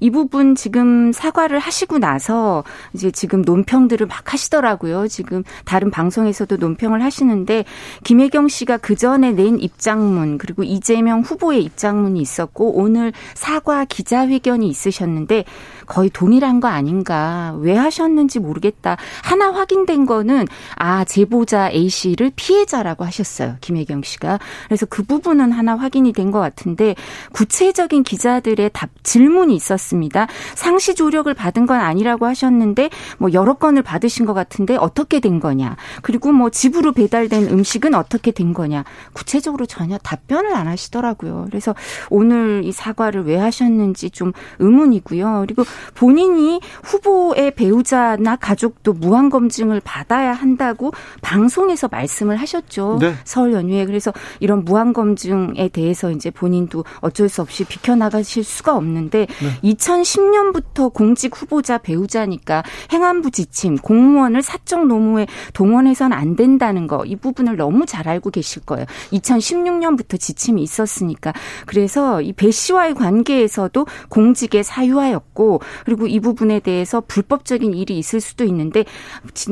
[0.00, 5.08] 이 부분 지금 사과를 하시고 나서 이제 지금 논평들을 막 하시더라고요.
[5.08, 7.64] 지금 다른 방송에서도 논평을 하시는데
[8.04, 15.44] 김혜경 씨가 그 전에 낸 입장문 그리고 이재명 후보의 입장문이 있었고 오늘 사과 기자회견이 있으셨는데
[15.92, 17.54] 거의 동일한 거 아닌가.
[17.60, 18.96] 왜 하셨는지 모르겠다.
[19.22, 23.56] 하나 확인된 거는 아, 제보자 A 씨를 피해자라고 하셨어요.
[23.60, 24.38] 김혜경 씨가.
[24.68, 26.94] 그래서 그 부분은 하나 확인이 된 것 같은데
[27.32, 30.28] 구체적인 기자들의 답 질문이 있었습니다.
[30.54, 35.76] 상시 조력을 받은 건 아니라고 하셨는데 뭐 여러 건을 받으신 것 같은데 어떻게 된 거냐.
[36.00, 38.84] 그리고 뭐 집으로 배달된 음식은 어떻게 된 거냐.
[39.12, 41.48] 구체적으로 전혀 답변을 안 하시더라고요.
[41.50, 41.74] 그래서
[42.08, 45.44] 오늘 이 사과를 왜 하셨는지 좀 의문이고요.
[45.46, 45.64] 그리고
[45.94, 52.98] 본인이 후보의 배우자나 가족도 무한 검증을 받아야 한다고 방송에서 말씀을 하셨죠.
[53.00, 53.14] 네.
[53.24, 59.26] 설 연휴에 그래서 이런 무한 검증에 대해서 이제 본인도 어쩔 수 없이 비켜나가실 수가 없는데
[59.26, 59.72] 네.
[59.74, 67.56] 2010년부터 공직 후보자 배우자니까 행안부 지침 공무원을 사적 노무에 동원해서는 안 된다는 거 이 부분을
[67.56, 68.86] 너무 잘 알고 계실 거예요.
[69.12, 71.32] 2016년부터 지침이 있었으니까
[71.66, 78.44] 그래서 이 배 씨와의 관계에서도 공직의 사유하였고 그리고 이 부분에 대해서 불법적인 일이 있을 수도
[78.44, 78.84] 있는데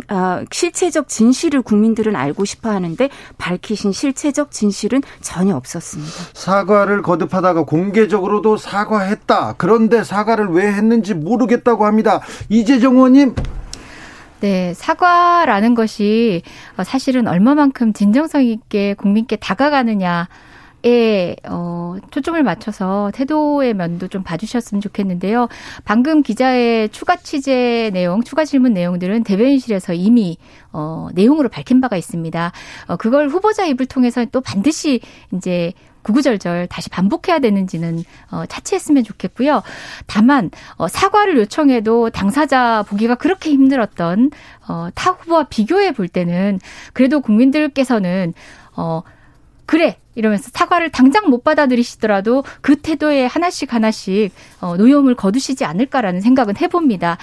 [0.09, 6.12] 아, 실체적 진실을 국민들은 알고 싶어 하는데 밝히신 실체적 진실은 전혀 없었습니다.
[6.35, 9.54] 사과를 거듭하다가 공개적으로도 사과했다.
[9.59, 12.20] 그런데 사과를 왜 했는지 모르겠다고 합니다.
[12.48, 13.35] 이재정 의원님.
[14.40, 16.42] 네, 사과라는 것이
[16.85, 20.28] 사실은 얼마만큼 진정성 있게 국민께 다가가느냐
[20.85, 25.49] 에, 어, 초점을 맞춰서 태도의 면도 좀 봐주셨으면 좋겠는데요.
[25.85, 30.38] 방금 기자의 추가 취재 내용, 추가 질문 내용들은 대변인실에서 이미,
[30.73, 32.53] 어, 내용으로 밝힌 바가 있습니다.
[32.87, 35.01] 어, 그걸 후보자 입을 통해서 또 반드시
[35.33, 39.62] 이제 구구절절 다시 반복해야 되는지는 어, 차치했으면 좋겠고요.
[40.07, 44.31] 다만 어, 사과를 요청해도 당사자 보기가 그렇게 힘들었던
[44.69, 46.59] 어, 타 후보와 비교해 볼 때는
[46.93, 48.33] 그래도 국민들께서는
[48.77, 49.03] 어,
[49.66, 56.59] 그래 이러면서 사과를 당장 못 받아들이시더라도 그 태도에 하나씩 하나씩 어, 노여움을 거두시지 않을까라는 생각은
[56.61, 57.16] 해봅니다.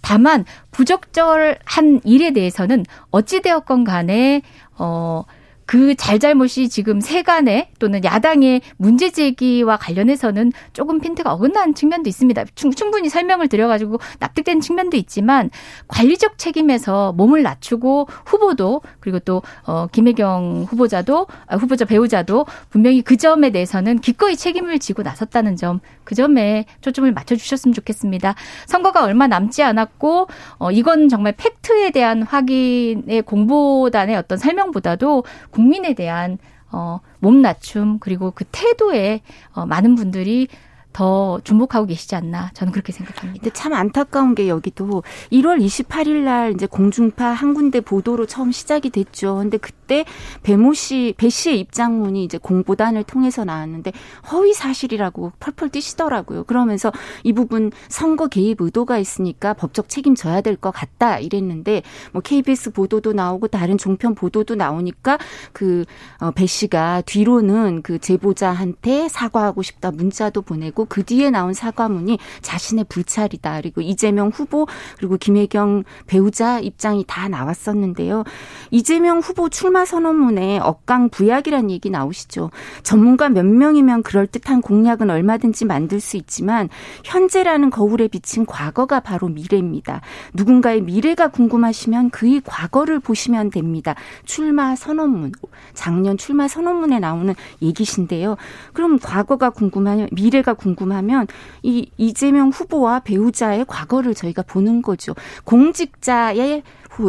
[0.00, 4.42] 다만 부적절한 일에 대해서는 어찌되었건 간에
[4.78, 5.24] 어
[5.66, 12.44] 그 잘잘못이 지금 세간의 또는 야당의 문제 제기와 관련해서는 조금 핀트가 어긋난 측면도 있습니다.
[12.54, 15.50] 충분히 설명을 드려가지고 납득된 측면도 있지만
[15.88, 23.16] 관리적 책임에서 몸을 낮추고 후보도 그리고 또 어, 김혜경 후보자도 아, 후보자 배우자도 분명히 그
[23.16, 28.34] 점에 대해서는 기꺼이 책임을 지고 나섰다는 점 그 점에 초점을 맞춰주셨으면 좋겠습니다.
[28.66, 36.38] 선거가 얼마 남지 않았고 어, 이건 정말 팩트에 대한 확인의 공보단의 어떤 설명보다도 국민에 대한
[36.72, 39.20] 어, 몸 낮춤 그리고 그 태도에
[39.52, 40.48] 어, 많은 분들이
[40.94, 43.42] 더 주목하고 계시지 않나 저는 그렇게 생각합니다.
[43.42, 48.88] 근데 참 안타까운 게 여기도 1월 28일 날 이제 공중파 한 군데 보도로 처음 시작이
[48.88, 49.36] 됐죠.
[49.36, 50.06] 근데 그때
[50.42, 53.92] 배모 씨, 배 씨의 입장문이 이제 공보단을 통해서 나왔는데
[54.32, 56.44] 허위 사실이라고 펄펄 뛰시더라고요.
[56.44, 56.90] 그러면서
[57.22, 62.70] 이 부분 선거 개입 의도가 있으니까 법적 책임 져야 될 것 같다 이랬는데 뭐 KBS
[62.70, 65.18] 보도도 나오고 다른 종편 보도도 나오니까
[65.52, 65.84] 그배
[66.20, 73.60] 어, 씨가 뒤로는 그 제보자한테 사과하고 싶다 문자도 보내고 그 뒤에 나온 사과문이 자신의 불찰이다.
[73.60, 74.66] 그리고 이재명 후보
[74.98, 78.24] 그리고 김혜경 배우자 입장이 다 나왔었는데요.
[78.70, 82.50] 이재명 후보 출마 선언문에 억강 부약이라는 얘기 나오시죠.
[82.82, 86.68] 전문가 몇 명이면 그럴듯한 공약은 얼마든지 만들 수 있지만
[87.04, 90.00] 현재라는 거울에 비친 과거가 바로 미래입니다.
[90.34, 93.94] 누군가의 미래가 궁금하시면 그의 과거를 보시면 됩니다.
[94.24, 95.32] 출마 선언문,
[95.72, 98.36] 작년 출마 선언문에 나오는 얘기신데요.
[98.72, 101.26] 그럼 과거가 궁금하면 미래가 궁금 궁금하면
[101.62, 105.14] 이 이재명 후보와 배우자의 과거를 저희가 보는 거죠.
[105.44, 106.62] 공직자의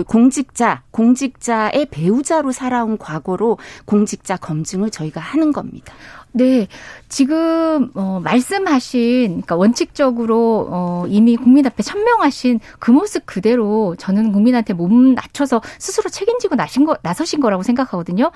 [0.07, 5.93] 공직자, 공직자의 배우자로 살아온 과거로 공직자 검증을 저희가 하는 겁니다.
[6.31, 6.67] 네,
[7.07, 14.73] 지금 어 말씀하신 그러니까 원칙적으로 어 이미 국민 앞에 천명하신 그 모습 그대로 저는 국민한테
[14.73, 18.31] 몸 낮춰서 스스로 책임지고 나신 거 나서신 거라고 생각하거든요.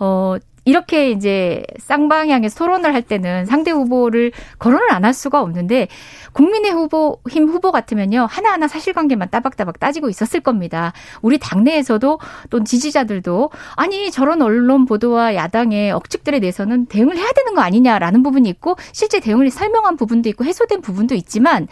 [0.00, 0.36] 어
[0.68, 5.88] 이렇게 이제 쌍방향에서 토론을 할 때는 상대 후보를 거론을 안 할 수가 없는데
[6.32, 10.92] 국민의 후보 힘 후보 같으면요 하나하나 사실관계만 따박따박 따지고 있었을 겁니다.
[11.22, 12.18] 우리 당내에서도
[12.50, 18.48] 또 지지자들도 아니 저런 언론 보도와 야당의 억측들에 대해서는 대응을 해야 되는 거 아니냐라는 부분이
[18.50, 21.68] 있고 실제 대응을 설명한 부분도 있고 해소된 부분도 있지만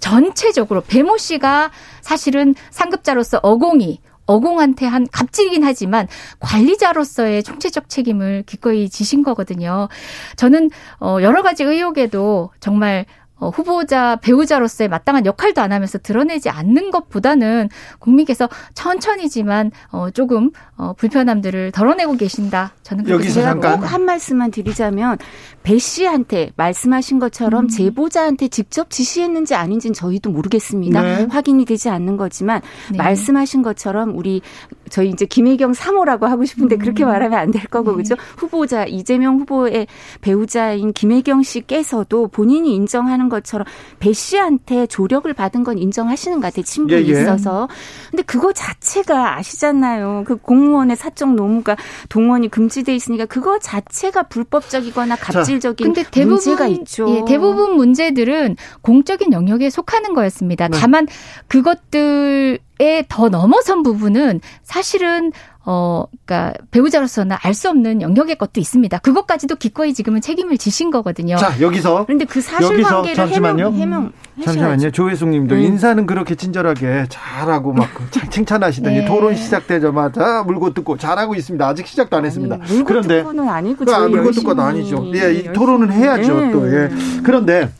[0.00, 1.70] 전체적으로 배모 씨가
[2.02, 6.08] 사실은 상급자로서 어공이 어공한테 한 갑질이긴 하지만
[6.40, 9.88] 관리자로서의 총체적 책임을 기꺼이 지신 거거든요.
[10.36, 13.06] 저는 어 여러 가지 의혹에도 정말
[13.36, 17.68] 어, 후보자 배우자로서의 마땅한 역할도 안 하면서 드러내지 않는 것보다는
[17.98, 22.74] 국민께서 천천히지만 어, 조금 어, 불편함들을 덜어내고 계신다.
[22.82, 25.18] 저는 그렇게 여기서 잠깐 한 말씀만 드리자면
[25.62, 27.68] 배 씨한테 말씀하신 것처럼 음.
[27.68, 31.02] 제보자한테 직접 지시했는지 아닌지는 저희도 모르겠습니다.
[31.02, 31.26] 네.
[31.28, 32.60] 확인이 되지 않는 거지만
[32.92, 32.98] 네.
[32.98, 34.42] 말씀하신 것처럼 우리
[34.90, 36.78] 저희 이제 김혜경 3호라고 하고 싶은데 음.
[36.78, 37.98] 그렇게 말하면 안 될 거고 네.
[37.98, 38.16] 그죠?
[38.36, 39.86] 후보자 이재명 후보의
[40.20, 43.64] 배우자인 김혜경 씨께서도 본인이 인정하는 것처럼
[44.00, 46.64] 배 씨한테 조력을 받은 건 인정하시는 것 같아요.
[46.64, 47.20] 친분이 예, 예.
[47.22, 47.68] 있어서.
[48.10, 50.24] 근데 그거 자체가 아시잖아요.
[50.26, 51.76] 그 공무원의 사적 노무가
[52.08, 57.08] 동원이 금지돼 있으니까 그거 자체가 불법적이거나 갑질적인 근데 대부분, 문제가 있죠.
[57.10, 60.66] 예, 대부분 문제들은 공적인 영역에 속하는 거였습니다.
[60.68, 60.76] 네.
[60.80, 61.06] 다만
[61.46, 62.58] 그것들
[63.08, 65.32] 더 넘어선 부분은 사실은
[65.66, 68.98] 어, 그니까 배우자로서는 알 수 없는 영역의 것도 있습니다.
[68.98, 71.36] 그것까지도 기꺼이 지금은 책임을 지신 거거든요.
[71.36, 73.66] 자 여기서 그런데 그 사실관계를 잠시만요.
[73.66, 74.12] 해명, 해명
[74.44, 74.90] 잠시만요.
[74.90, 75.60] 조혜숙님도 음.
[75.60, 77.88] 인사는 그렇게 친절하게 잘하고 막
[78.30, 79.04] 칭찬하시더니 네.
[79.06, 81.66] 토론 시작되자마자 물고 뜯고 잘하고 있습니다.
[81.66, 82.56] 아직 시작도 안 했습니다.
[82.56, 85.10] 아니, 물고 그런데 뜯고는 아니고 아, 물고 뜯고는 아니죠.
[85.14, 86.40] 예, 이 토론은 해야죠.
[86.40, 86.50] 네.
[86.50, 86.90] 또 예.
[87.22, 87.70] 그런데.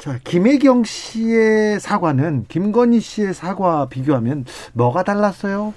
[0.00, 5.74] 자, 김혜경 씨의 사과는 김건희 씨의 사과 비교하면 뭐가 달랐어요?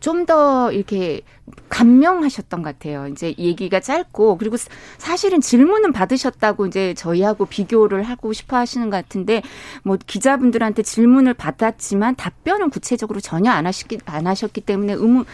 [0.00, 1.20] 좀 더 이렇게
[1.68, 3.08] 감명하셨던 것 같아요.
[3.08, 4.56] 이제 얘기가 짧고 그리고
[4.96, 9.42] 사실은 질문은 받으셨다고 이제 저희하고 비교를 하고 싶어 하시는 것 같은데
[9.82, 15.26] 뭐 기자분들한테 질문을 받았지만 답변은 구체적으로 전혀 안 하셨기 안 하셨기 때문에 의문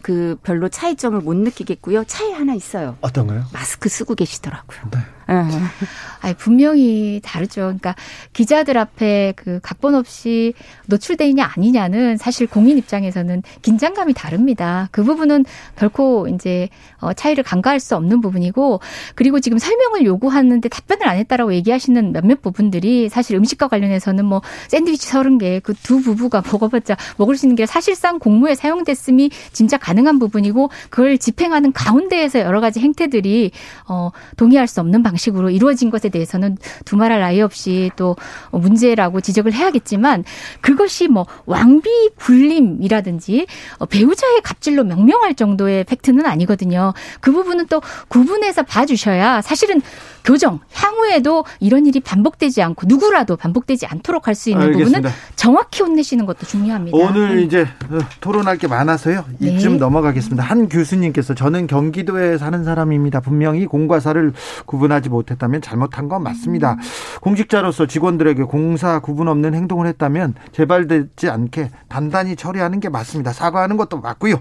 [0.00, 2.04] 그 별로 차이점을 못 느끼겠고요.
[2.04, 2.96] 차이 하나 있어요.
[3.00, 3.44] 어떤가요?
[3.52, 4.78] 마스크 쓰고 계시더라고요.
[4.92, 4.98] 네.
[5.26, 7.62] 아니, 분명히 다르죠.
[7.62, 7.94] 그러니까
[8.32, 10.54] 기자들 앞에 그 각본 없이
[10.86, 14.88] 노출돼 있냐 아니냐는 사실 공인 입장에서는 긴장감이 다릅니다.
[14.90, 15.44] 그 부분은
[15.76, 18.80] 결코 이제 어, 차이를 간과할 수 없는 부분이고
[19.14, 25.06] 그리고 지금 설명을 요구하는데 답변을 안 했다라고 얘기하시는 몇몇 부분들이 사실 음식과 관련해서는 뭐 샌드위치
[25.06, 30.18] 서른 개 그 두 부부가 먹어봤자 먹을 수 있는 게 사실상 공무에 사용됐음이 진짜 가능한
[30.18, 33.50] 부분이고 그걸 집행하는 가운데에서 여러 가지 행태들이
[33.86, 38.16] 어, 동의할 수 없는 방 방식으로 이루어진 것에 대해서는 두말할 나위 없이 또
[38.50, 40.24] 문제라고 지적을 해야겠지만
[40.60, 43.46] 그것이 뭐 왕비 굴림이라든지
[43.88, 46.92] 배우자의 갑질로 명명할 정도의 팩트는 아니거든요.
[47.20, 49.80] 그 부분은 또 구분해서 봐주셔야 사실은
[50.24, 54.98] 교정 향후에도 이런 일이 반복되지 않고 누구라도 반복되지 않도록 할 수 있는 알겠습니다.
[54.98, 56.96] 부분은 정확히 혼내시는 것도 중요합니다.
[56.98, 57.42] 오늘 네.
[57.42, 59.24] 이제 어, 토론할 게 많아서요.
[59.40, 59.78] 이쯤 네.
[59.78, 60.42] 넘어가겠습니다.
[60.42, 63.20] 한 교수님께서 저는 경기도에 사는 사람입니다.
[63.20, 64.32] 분명히 공과 사를
[64.66, 66.72] 구분하지 못했다면 잘못한 건 맞습니다.
[66.72, 66.78] 음.
[67.20, 73.32] 공직자로서 직원들에게 공사 구분 없는 행동을 했다면 재발되지 않게 단단히 처리하는 게 맞습니다.
[73.32, 74.40] 사과하는 것도 맞고요.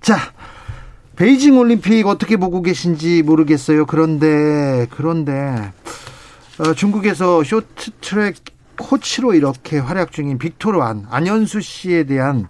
[0.00, 0.16] 자,
[1.16, 3.86] 베이징 올림픽 어떻게 보고 계신지 모르겠어요.
[3.86, 5.72] 그런데 그런데
[6.58, 8.36] 어, 중국에서 쇼트트랙
[8.78, 12.46] 코치로 이렇게 활약 중인 빅토르 안 안현수 씨에 대한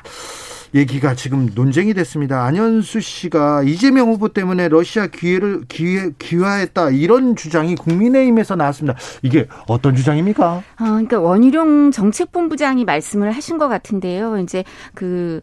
[0.75, 2.45] 얘기가 지금 논쟁이 됐습니다.
[2.45, 8.99] 안현수 씨가 이재명 후보 때문에 러시아 기회를 기회 기화했다 이런 주장이 국민의힘에서 나왔습니다.
[9.23, 10.45] 이게 어떤 주장입니까?
[10.55, 14.39] 어, 그러니까 원희룡 정책본부장이 말씀을 하신 것 같은데요.
[14.39, 15.41] 이제 그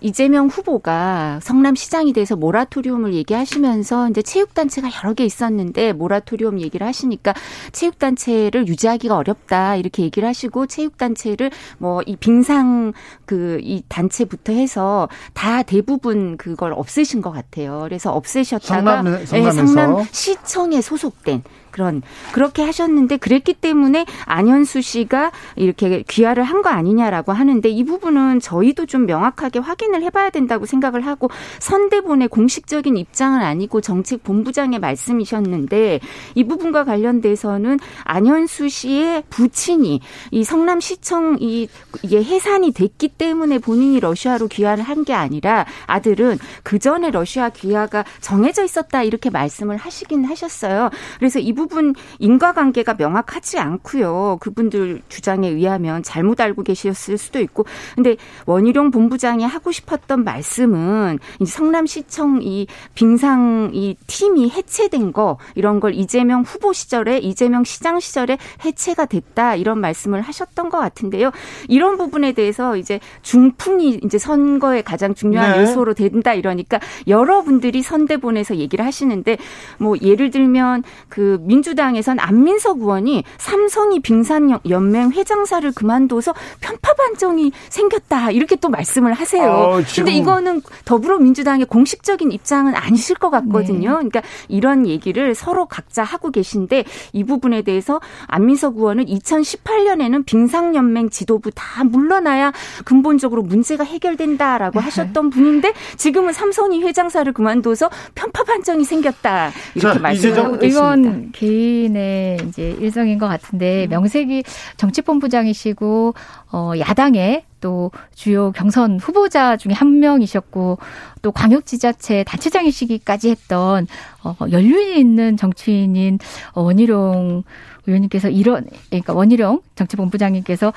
[0.00, 7.34] 이재명 후보가 성남시장이 돼서 모라토리움을 얘기하시면서 이제 체육단체가 여러 개 있었는데 모라토리움 얘기를 하시니까
[7.72, 12.92] 체육단체를 유지하기가 어렵다 이렇게 얘기를 하시고 체육단체를 뭐 이 빙상
[13.26, 17.80] 그 이 단체부터 해서 다 대부분 그걸 없애신 것 같아요.
[17.84, 22.02] 그래서 없애셨다가 성남, 네, 성남 시청에 소속된 그런
[22.32, 28.84] 그렇게 하셨는데 그랬기 때문에 안현수 씨가 이렇게 귀화를 한 거 아니냐라고 하는데 이 부분은 저희도
[28.84, 36.00] 좀 명확하게 확인을 해봐야 된다고 생각을 하고 선대본의 공식적인 입장은 아니고 정책 본부장의 말씀이셨는데
[36.34, 40.00] 이 부분과 관련돼서는 안현수 씨의 부친이
[40.30, 41.68] 이 성남시청 이
[42.02, 48.04] 이게 해산이 됐기 때문에 본인이 러시아로 귀화를 한 게 아니라 아들은 그 전에 러시아 귀화가
[48.20, 50.90] 정해져 있었다 이렇게 말씀을 하시긴 하셨어요.
[51.18, 51.69] 그래서 이 부분
[52.18, 54.38] 인과관계가 명확하지 않고요.
[54.40, 57.64] 그분들 주장에 의하면 잘못 알고 계셨을 수도 있고.
[57.94, 58.16] 근데
[58.46, 65.94] 원희룡 본부장이 하고 싶었던 말씀은 이제 성남시청 이 빙상 이 팀이 해체된 거 이런 걸
[65.94, 71.30] 이재명 후보 시절에 이재명 시장 시절에 해체가 됐다 이런 말씀을 하셨던 것 같은데요.
[71.68, 75.62] 이런 부분에 대해서 이제 중풍이 이제 선거에 가장 중요한 네.
[75.62, 79.38] 요소로 된다 이러니까 여러분들이 선대본에서 얘기를 하시는데
[79.78, 88.54] 뭐 예를 들면 그 민주당에선 안민석 의원이 삼성이 빙산연맹 회장사를 그만둬서 편파 반정이 생겼다 이렇게
[88.54, 89.50] 또 말씀을 하세요.
[89.50, 93.90] 아, 근데 이거는 더불어민주당의 공식적인 입장은 아니실 것 같거든요.
[93.90, 94.08] 네.
[94.08, 101.50] 그러니까 이런 얘기를 서로 각자 하고 계신데 이 부분에 대해서 안민석 의원은 2018년에는 빙상연맹 지도부
[101.50, 102.52] 다 물러나야
[102.84, 104.84] 근본적으로 문제가 해결된다라고 네.
[104.84, 110.66] 하셨던 분인데 지금은 삼성이 회장사를 그만둬서 편파 반정이 생겼다 이렇게 말씀하고 계십니다.
[110.66, 113.90] 이건 개인의 이제 일성인 것 같은데 음.
[113.90, 114.42] 명색이
[114.76, 116.14] 정치본부장이시고
[116.52, 120.78] 어 야당의 또 주요 경선 후보자 중에 한 명이셨고
[121.22, 123.86] 또 광역지자체 단체장이시기까지 했던
[124.22, 126.18] 어 연륜이 있는 정치인인
[126.54, 127.42] 원희룡
[127.86, 130.74] 의원님께서 이런 그러니까 원희룡 정치본부장님께서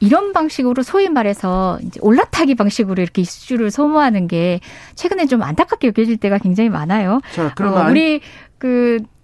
[0.00, 4.60] 이런 방식으로 소위 말해서 이제 올라타기 방식으로 이렇게 이슈를 소모하는 게
[4.96, 7.20] 최근에 좀 안타깝게 여겨질 때가 굉장히 많아요.
[7.34, 8.20] 자, 그럼 어, 우리
[8.58, 9.19] 그 어,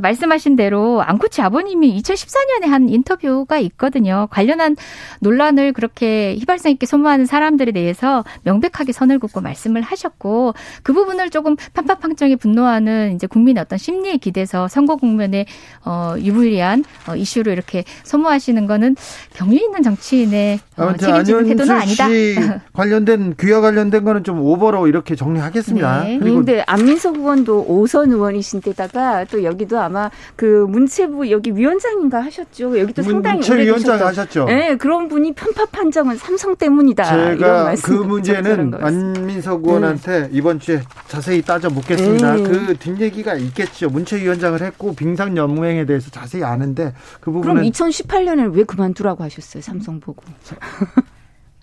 [0.00, 4.28] 말씀하신 대로 앙코치 아버님이 2014년에 한 인터뷰가 있거든요.
[4.30, 4.76] 관련한
[5.20, 11.56] 논란을 그렇게 휘발성 있게 소모하는 사람들에 대해서 명백하게 선을 긋고 말씀을 하셨고 그 부분을 조금
[11.72, 15.46] 판파팡정에 분노하는 이제 국민의 어떤 심리에 기대서 선거 국면에
[15.84, 18.96] 어 유불리한 어, 이슈로 이렇게 소모하시는 거는
[19.34, 22.08] 경위 있는 정치인의 어, 책임지는 태도는 아니다.
[22.72, 26.04] 관련된 귀와 관련된 거는 좀 오버로 이렇게 정리하겠습니다.
[26.04, 26.18] 네.
[26.18, 32.78] 그런데 안민석 의원도 오선 의원이신 데다가 또 여기도 아마 그 문체부 여기 위원장인가 하셨죠.
[32.78, 34.46] 여기도 상당히 문체 위원장 하셨죠.
[34.46, 37.04] 네, 그런 분이 편파 판정은 삼성 때문이다.
[37.04, 40.28] 제가 그 문제는 안민석 의원한테 네.
[40.32, 42.34] 이번 주에 자세히 따져 묻겠습니다.
[42.34, 42.42] 네.
[42.42, 43.88] 그 뒷 얘기가 있겠죠.
[43.88, 49.62] 문체 위원장을 했고 빙상 연맹에 대해서 자세히 아는데 그 부분은 그럼 2018년에 왜 그만두라고 하셨어요?
[49.62, 50.22] 삼성 보고.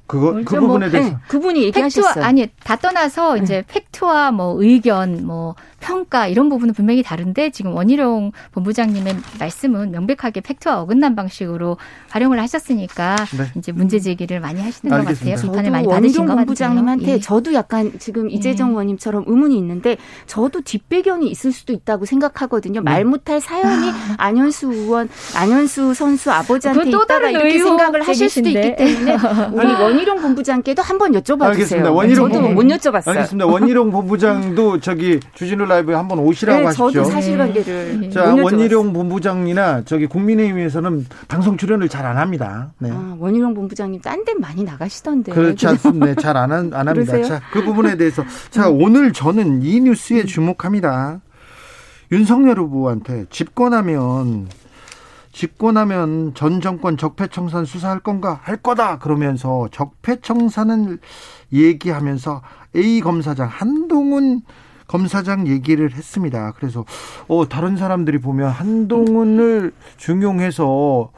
[0.08, 2.14] 그거 그뭐 부분에 대해서 네, 그분이 얘기하셨어요.
[2.14, 3.64] 팩트와, 아니 다 떠나서 이제 네.
[3.68, 5.56] 팩트와 뭐 의견 뭐
[5.86, 11.78] 평가 이런 부분은 분명히 다른데 지금 원희룡 본부장님의 말씀은 명백하게 팩트와 어긋난 방식으로
[12.10, 13.52] 활용을 하셨으니까 네.
[13.56, 15.36] 이제 문제 제기를 많이 하시는 알겠습니다.
[15.36, 15.52] 것 같아요.
[15.52, 17.20] 비판을 많이 받으신 것 본부장님한테 예.
[17.20, 18.72] 저도 약간 지금 이재정 예.
[18.72, 22.82] 의원님처럼 의문이 있는데 저도 뒷배경이 있을 수도 있다고 생각하거든요.
[22.82, 23.04] 말 네.
[23.04, 29.18] 못할 사연이 안현수 의원, 안현수 선수 아버지한테 있다가 이렇게 생각을 하실 수도 있기 때문에
[29.54, 31.50] 우리 원희룡 본부장께도 한번 여쭤봐 주세요.
[31.50, 31.92] 알겠습니다.
[31.92, 33.08] 원희룡 저도 못 여쭤봤어요.
[33.10, 33.46] 알겠습니다.
[33.46, 36.92] 원희룡 본부장도 저기 주진우 라이브에 한번 오시라고 네, 하십시오.
[36.92, 38.10] 저도 사실관계를 네.
[38.10, 42.72] 자 원희룡 본부장이나 저기 국민의힘에서는 방송 출연을 잘 안 합니다.
[42.78, 42.92] 네.
[42.92, 45.32] 아, 원희룡 본부장님 딴 데 많이 나가시던데.
[45.34, 46.06] 그렇지 않습니다.
[46.06, 47.22] 네, 잘안 안 합니다.
[47.24, 48.82] 자, 그 부분에 대해서 자 음.
[48.82, 50.26] 오늘 저는 이 뉴스에 음.
[50.26, 51.20] 주목합니다.
[52.12, 54.48] 윤석열 후보한테 집권하면
[55.32, 61.00] 집권하면 전 정권 적폐청산 수사할 건가 할 거다 그러면서 적폐청산을
[61.52, 62.42] 얘기하면서
[62.76, 64.42] A 검사장 한동훈
[64.88, 66.54] 검사장 얘기를 했습니다.
[66.58, 66.86] 그래서
[67.28, 71.12] 어 다른 사람들이 보면 한동훈을 중용해서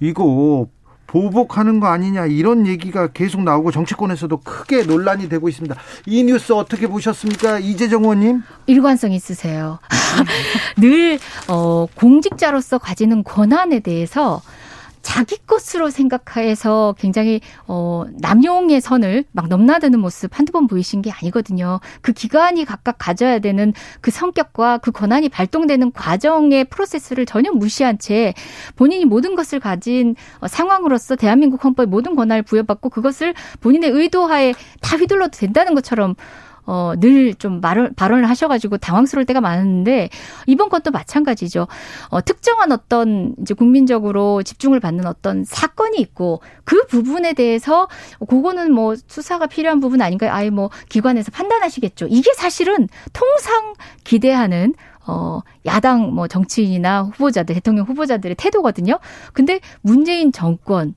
[0.00, 0.66] 이거
[1.06, 5.74] 보복하는 거 아니냐 이런 얘기가 계속 나오고 정치권에서도 크게 논란이 되고 있습니다.
[6.06, 7.58] 이 뉴스 어떻게 보셨습니까?
[7.60, 8.42] 이재정 의원님?
[8.66, 9.78] 일관성 있으세요.
[10.76, 14.42] 늘 어, 공직자로서 가지는 권한에 대해서
[15.06, 21.78] 자기 것으로 생각해서 굉장히 어 남용의 선을 막 넘나드는 모습 한두 번 보이신 게 아니거든요.
[22.00, 28.34] 그 기관이 각각 가져야 되는 그 성격과 그 권한이 발동되는 과정의 프로세스를 전혀 무시한 채
[28.74, 34.96] 본인이 모든 것을 가진 어, 상황으로서 대한민국 헌법의 모든 권한을 부여받고 그것을 본인의 의도하에 다
[34.96, 36.16] 휘둘러도 된다는 것처럼
[36.66, 40.08] 어, 늘 좀 말을, 발언을 하셔가지고 당황스러울 때가 많은데,
[40.46, 41.66] 이번 것도 마찬가지죠.
[42.08, 47.88] 어, 특정한 어떤 이제 국민적으로 집중을 받는 어떤 사건이 있고, 그 부분에 대해서,
[48.28, 50.32] 그거는 뭐 수사가 필요한 부분 아닌가요?
[50.32, 52.06] 아예 뭐 기관에서 판단하시겠죠.
[52.10, 54.74] 이게 사실은 통상 기대하는
[55.08, 58.98] 어, 야당 뭐 정치인이나 후보자들, 대통령 후보자들의 태도거든요.
[59.32, 60.94] 근데 문재인 정권,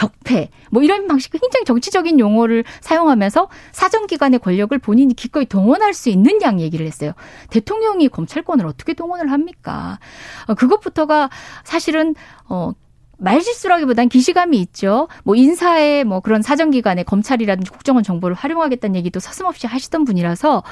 [0.00, 6.40] 적폐 뭐 이런 방식 굉장히 정치적인 용어를 사용하면서 사정기관의 권력을 본인이 기꺼이 동원할 수 있는
[6.40, 7.12] 양 얘기를 했어요.
[7.50, 9.98] 대통령이 검찰권을 어떻게 동원을 합니까?
[10.46, 11.28] 어, 그것부터가
[11.64, 12.14] 사실은
[12.48, 12.72] 어
[13.18, 15.08] 말실수라기보단 기시감이 있죠.
[15.24, 20.62] 뭐 인사에 뭐 그런 사정기관에 검찰이라든지 국정원 정보를 활용하겠다는 얘기도 서슴없이 하시던 분이라서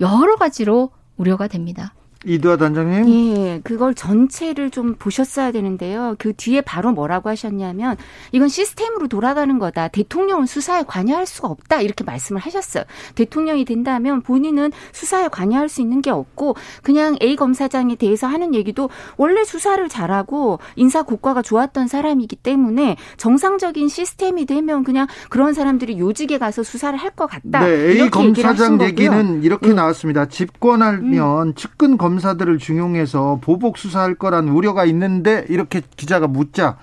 [0.00, 1.92] 여러 가지로 우려가 됩니다.
[2.24, 3.08] 이두아 단장님?
[3.36, 6.16] 예, 그걸 전체를 좀 보셨어야 되는데요.
[6.18, 7.96] 그 뒤에 바로 뭐라고 하셨냐면
[8.32, 9.88] 이건 시스템으로 돌아가는 거다.
[9.88, 11.80] 대통령은 수사에 관여할 수가 없다.
[11.80, 12.84] 이렇게 말씀을 하셨어요.
[13.14, 18.90] 대통령이 된다면 본인은 수사에 관여할 수 있는 게 없고 그냥 A 검사장에 대해서 하는 얘기도
[19.16, 26.38] 원래 수사를 잘하고 인사 고과가 좋았던 사람이기 때문에 정상적인 시스템이 되면 그냥 그런 사람들이 요직에
[26.38, 27.64] 가서 수사를 할 것 같다.
[27.64, 29.76] 네, A 검사장 얘기는 이렇게 음.
[29.76, 30.26] 나왔습니다.
[30.26, 31.54] 집권하면 음.
[31.54, 36.78] 측근 검 검사들을 중용해서 보복 수사할 거란 우려가 있는데 이렇게 기자가 묻자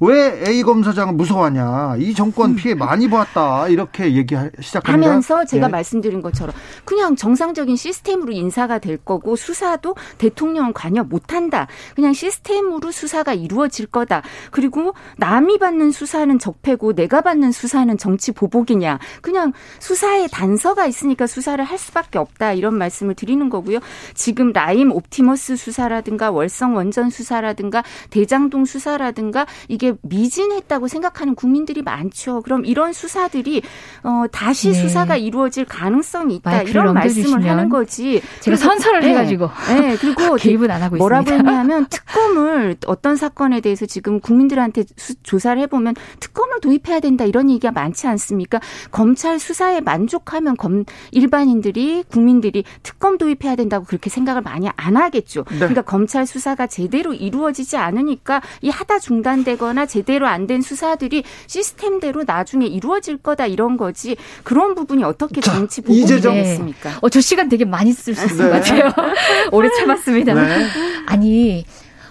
[0.00, 1.96] 왜 A 검사장은 무서워하냐?
[1.98, 3.68] 이 정권 피해 많이 보았다.
[3.68, 5.08] 이렇게 얘기 시작합니다.
[5.08, 5.72] 하면서 제가 네.
[5.72, 6.54] 말씀드린 것처럼
[6.86, 11.66] 그냥 정상적인 시스템으로 인사가 될 거고 수사도 대통령 관여 못 한다.
[11.94, 14.22] 그냥 시스템으로 수사가 이루어질 거다.
[14.50, 18.98] 그리고 남이 받는 수사는 적폐고 내가 받는 수사는 정치 보복이냐.
[19.20, 22.54] 그냥 수사에 단서가 있으니까 수사를 할 수밖에 없다.
[22.54, 23.80] 이런 말씀을 드리는 거고요.
[24.14, 32.42] 지금 라임 옵티머스 수사라든가 월성 원전 수사라든가 대장동 수사라든가 이게 미진했다고 생각하는 국민들이 많죠.
[32.42, 33.62] 그럼 이런 수사들이
[34.02, 34.74] 어, 다시 네.
[34.74, 38.22] 수사가 이루어질 가능성이 있다 이런 말씀을 하는 거지.
[38.40, 39.10] 제가 선서를 네.
[39.10, 41.50] 해가지고 네 그리고 개입은 안 하고 뭐라고 있습니다.
[41.50, 47.72] 했냐면 특검을 어떤 사건에 대해서 지금 국민들한테 수, 조사를 해보면 특검을 도입해야 된다 이런 얘기가
[47.72, 48.60] 많지 않습니까?
[48.90, 55.44] 검찰 수사에 만족하면 검 일반인들이 국민들이 특검 도입해야 된다고 그렇게 생각을 많이 안 하겠죠.
[55.50, 55.58] 네.
[55.58, 62.24] 그러니까 검찰 수사가 제대로 이루어지지 않으니까 이 하다 중단되거나 하나 제대로 안 된 수사들이 시스템대로
[62.26, 66.98] 나중에 이루어질 거다 이런 거지 그런 부분이 어떻게 정치 보복이 되겠습니까?
[67.02, 68.42] 어, 저 시간 되게 많이 쓸 수 있을 네.
[68.44, 68.92] 것 같아요.
[69.52, 70.34] 오래 참았습니다.
[70.34, 70.66] 네.
[71.06, 71.64] 아니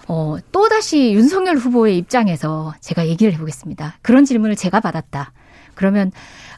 [0.08, 3.98] 어, 또다시 윤석열 후보의 입장에서 제가 얘기를 해보겠습니다.
[4.00, 5.32] 그런 질문을 제가 받았다.
[5.74, 6.10] 그러면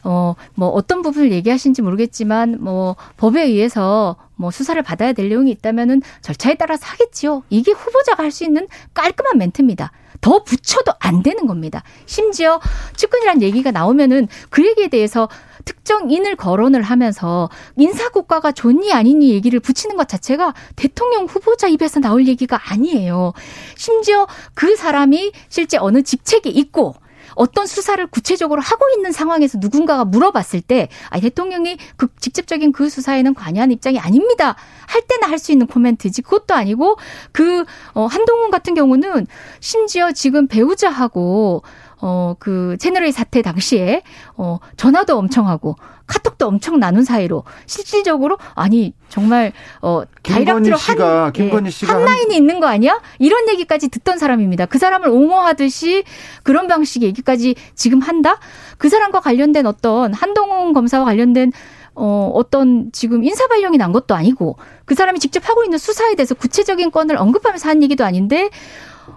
[0.03, 6.01] 어, 뭐 어떤 부분을 얘기하신지 모르겠지만 뭐 법에 의해서 뭐 수사를 받아야 될 내용이 있다면은
[6.21, 7.43] 절차에 따라서 하겠지요.
[7.49, 9.91] 이게 후보자가 할 수 있는 깔끔한 멘트입니다.
[10.23, 11.83] 더 붙여도 안 되는 겁니다.
[12.05, 12.59] 심지어
[12.95, 15.29] 측근이란 얘기가 나오면은 그 얘기에 대해서
[15.65, 22.59] 특정인을 거론을 하면서 인사국가가 좋니 아니니 얘기를 붙이는 것 자체가 대통령 후보자 입에서 나올 얘기가
[22.71, 23.33] 아니에요.
[23.75, 26.95] 심지어 그 사람이 실제 어느 직책이 있고
[27.35, 33.33] 어떤 수사를 구체적으로 하고 있는 상황에서 누군가가 물어봤을 때 아, 대통령이 그 직접적인 그 수사에는
[33.33, 34.55] 관여한 입장이 아닙니다.
[34.87, 36.95] 할 때나 할 수 있는 코멘트지 그것도 아니고
[37.33, 39.27] 그 어, 한동훈 같은 경우는
[39.59, 41.63] 심지어 지금 배우자하고
[42.01, 44.03] 어, 그 채널A 사태 당시에
[44.35, 45.75] 어, 전화도 엄청 하고
[46.07, 52.59] 카톡도 엄청 나눈 사이로 실질적으로 아니 정말 어 다이렉트로 한 김건희 씨가 한 라인이 있는
[52.59, 53.01] 거 아니야?
[53.19, 54.65] 이런 얘기까지 듣던 사람입니다.
[54.65, 56.03] 그 사람을 옹호하듯이
[56.43, 58.39] 그런 방식의 얘기까지 지금 한다?
[58.77, 61.51] 그 사람과 관련된 어떤 한동훈 검사와 관련된
[61.95, 66.33] 어, 어떤 지금 인사 발령이 난 것도 아니고 그 사람이 직접 하고 있는 수사에 대해서
[66.33, 68.49] 구체적인 건을 언급하면서 한 얘기도 아닌데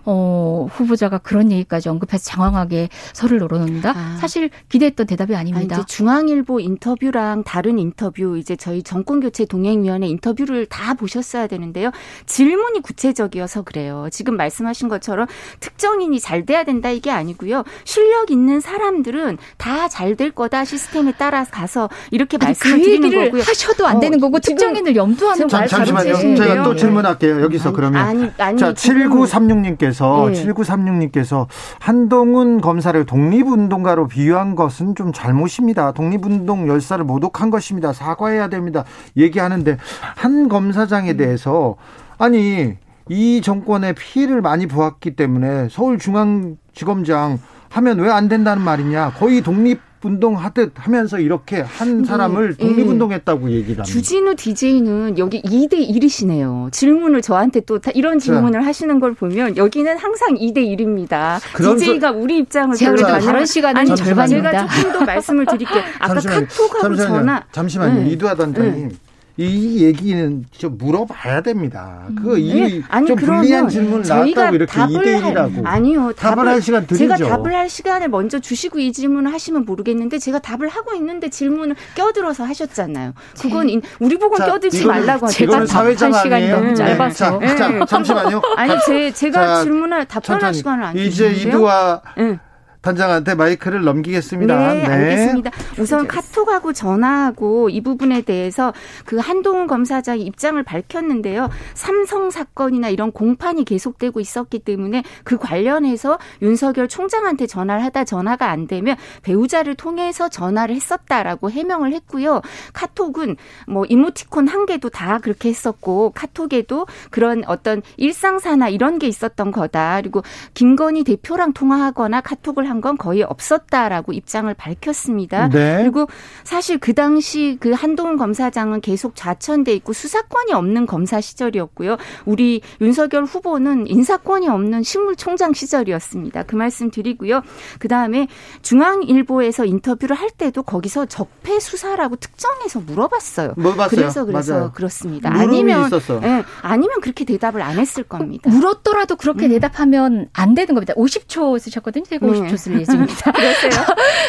[0.05, 3.91] 어, 후보자가 그런 얘기까지 언급해서 장황하게 설을 늘어놓는다?
[3.97, 4.17] 아.
[4.21, 5.77] 사실 기대했던 대답이 아닙니다.
[5.77, 11.91] 아, 이제 중앙일보 인터뷰랑 다른 인터뷰, 이제 저희 정권교체 동행위원회 인터뷰를 다 보셨어야 되는데요.
[12.27, 14.09] 질문이 구체적이어서 그래요.
[14.11, 15.27] 지금 말씀하신 것처럼
[15.61, 17.65] 특정인이 잘 돼야 된다 이게 아니고요.
[17.85, 23.43] 실력 있는 사람들은 다 잘 될 거다 시스템에 따라 가서 이렇게 말씀을 그 드리는 거고요.
[23.43, 26.37] 하셔도 안 되는 어, 거고 특정인을 염두하는 말 잠시만요.
[26.37, 27.43] 제가 또 질문할게요.
[27.43, 30.45] 여기서 아니, 그러면 아니, 아니, 자 7936님 님께서 네.
[30.45, 31.47] 7936님께서
[31.79, 35.93] 한동훈 검사를 독립운동가로 비유한 것은 좀 잘못입니다.
[35.93, 37.93] 독립운동 열사를 모독한 것입니다.
[37.93, 38.85] 사과해야 됩니다.
[39.17, 39.77] 얘기하는데
[40.17, 41.17] 한 검사장에 음.
[41.17, 41.77] 대해서
[42.19, 42.77] 아니
[43.09, 49.13] 이 정권의 피해를 많이 보았기 때문에 서울중앙지검장 하면 왜 안 된다는 말이냐.
[49.19, 52.67] 거의 독립 운동하듯 하면서 이렇게 한 사람을 네.
[52.67, 53.85] 독립운동했다고 얘기를 합니다.
[53.85, 56.71] 주진우 DJ는 여기 2대 1이시네요.
[56.73, 58.67] 질문을 저한테 또 이런 질문을 자.
[58.67, 61.41] 하시는 걸 보면 여기는 항상 2대 1입니다.
[61.57, 62.19] DJ가 소...
[62.19, 64.51] 우리 입장을 제가 다른 시간은 아니, 절반입니다.
[64.51, 65.83] 제가 조금 더 말씀을 드릴게요.
[65.99, 66.47] 아까 잠시만요.
[66.47, 67.19] 카톡하고 잠시만요.
[67.19, 67.45] 전화.
[67.53, 68.03] 잠시만요.
[68.03, 68.11] 네.
[68.11, 68.89] 이두하 단장님.
[68.89, 68.95] 네.
[69.39, 72.07] 이 얘기는 좀 물어봐야 됩니다.
[72.23, 72.39] 그 음.
[72.39, 72.83] 이, 네.
[72.89, 76.13] 아니, 좀 불리한 질문 나왔다고 이렇게 이대일이라고 아니요.
[76.13, 77.17] 답을, 답을, 할 시간 드리죠.
[77.17, 81.77] 제가 답을 할 시간을 먼저 주시고 이 질문을 하시면 모르겠는데 제가 답을 하고 있는데 질문을
[81.95, 83.13] 껴들어서 하셨잖아요.
[83.39, 83.81] 그건 제...
[84.01, 85.37] 우리 보고 자, 껴들지 이거는, 말라고 하죠.
[85.37, 87.39] 제가 답할 시간이 너무 짧아서.
[87.39, 87.57] 네.
[87.57, 88.41] 자, 자, 잠시만요.
[88.57, 92.39] 아니 제 제가 자, 질문을 답변할 시간을 안 이제 이두와 네.
[92.87, 94.75] 단장한테 마이크를 넘기겠습니다.
[94.75, 94.87] 네, 네.
[94.87, 95.51] 알겠습니다.
[95.81, 98.73] 우선 카톡하고 전화하고 이 부분에 대해서
[99.05, 101.51] 그 한동훈 검사장이 입장을 밝혔는데요.
[101.75, 108.69] 삼성 사건이나 이런 공판이 계속되고 있었기 때문에 그 관련해서 윤석열 총장한테 전화를 하다 전화가 안
[108.69, 112.41] 되면 배우자를 통해서 전화를 했었다라고 해명을 했고요.
[112.73, 113.35] 카톡은
[113.67, 120.01] 뭐 이모티콘 한 개도 다 그렇게 했었고 카톡에도 그런 어떤 일상사나 이런 게 있었던 거다.
[120.01, 120.23] 그리고
[120.55, 125.49] 김건희 대표랑 통화하거나 카톡을 한건 거의 없었다라고 입장을 밝혔습니다.
[125.49, 125.79] 네.
[125.81, 126.07] 그리고
[126.45, 131.97] 사실 그 당시 그 한동훈 검사장은 계속 좌천돼 있고 수사권이 없는 검사 시절이었고요.
[132.25, 136.45] 우리 윤석열 후보는 인사권이 없는 식물총장 시절이었습니다.
[136.45, 137.43] 그 말씀 드리고요.
[137.79, 138.29] 그 다음에
[138.63, 143.55] 중앙일보에서 인터뷰를 할 때도 거기서 적폐 수사라고 특정해서 물어봤어요.
[143.57, 143.89] 물어봤어요.
[143.89, 144.73] 그래서 그래서 맞아요.
[144.73, 145.31] 그렇습니다.
[145.33, 145.91] 아니면
[146.23, 148.51] 예, 아니면 그렇게 대답을 안 했을 겁니다.
[148.51, 149.51] 물었더라도 그렇게 음.
[149.51, 150.95] 대답하면 안 되는 겁니다.
[150.95, 152.05] 50초 쓰셨거든요.
[152.05, 153.33] 제가 50초 쓸 예정입니다.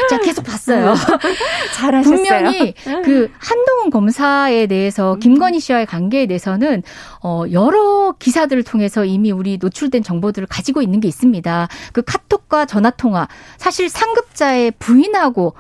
[0.10, 0.94] 제가 계속 봤어요.
[1.76, 2.16] 잘하셨어요.
[2.16, 2.74] 분명히
[3.04, 5.20] 그 한동훈 검사에 대해서 음.
[5.20, 6.84] 김건희 씨와의 관계에 대해서는
[7.24, 11.68] 어 여러 기사들을 통해서 이미 우리 노출된 정보들을 가지고 있는 게 있습니다.
[11.94, 15.54] 그 카톡과 전화 통화 사실 상급자의 부인하고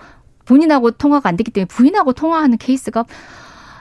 [0.45, 3.05] 본인하고 통화가 안 됐기 때문에 부인하고 통화하는 케이스가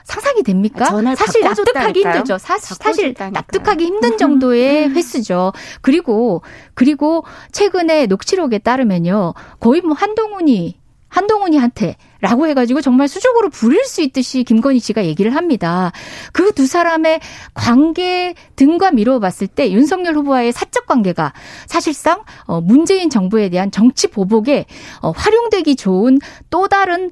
[0.07, 0.85] 상상이 됩니까?
[1.15, 2.37] 사실 납득하기 힘들죠.
[2.37, 4.17] 사실, 사실 납득하기 힘든 음.
[4.17, 4.95] 정도의 음.
[4.95, 5.51] 횟수죠.
[5.81, 6.41] 그리고
[6.73, 9.33] 그리고 최근에 녹취록에 따르면요.
[9.59, 10.79] 거의 뭐 한동훈이
[11.09, 15.91] 한동훈이한테 라고 해가지고 정말 수적으로 부릴 수 있듯이 김건희 씨가 얘기를 합니다.
[16.33, 17.19] 그 두 사람의
[17.53, 21.33] 관계 등과 미루어 봤을 때 윤석열 후보와의 사적 관계가
[21.67, 24.65] 사실상 어, 문재인 정부에 대한 정치 보복에
[25.01, 26.17] 어, 활용되기 좋은
[26.49, 27.11] 또 다른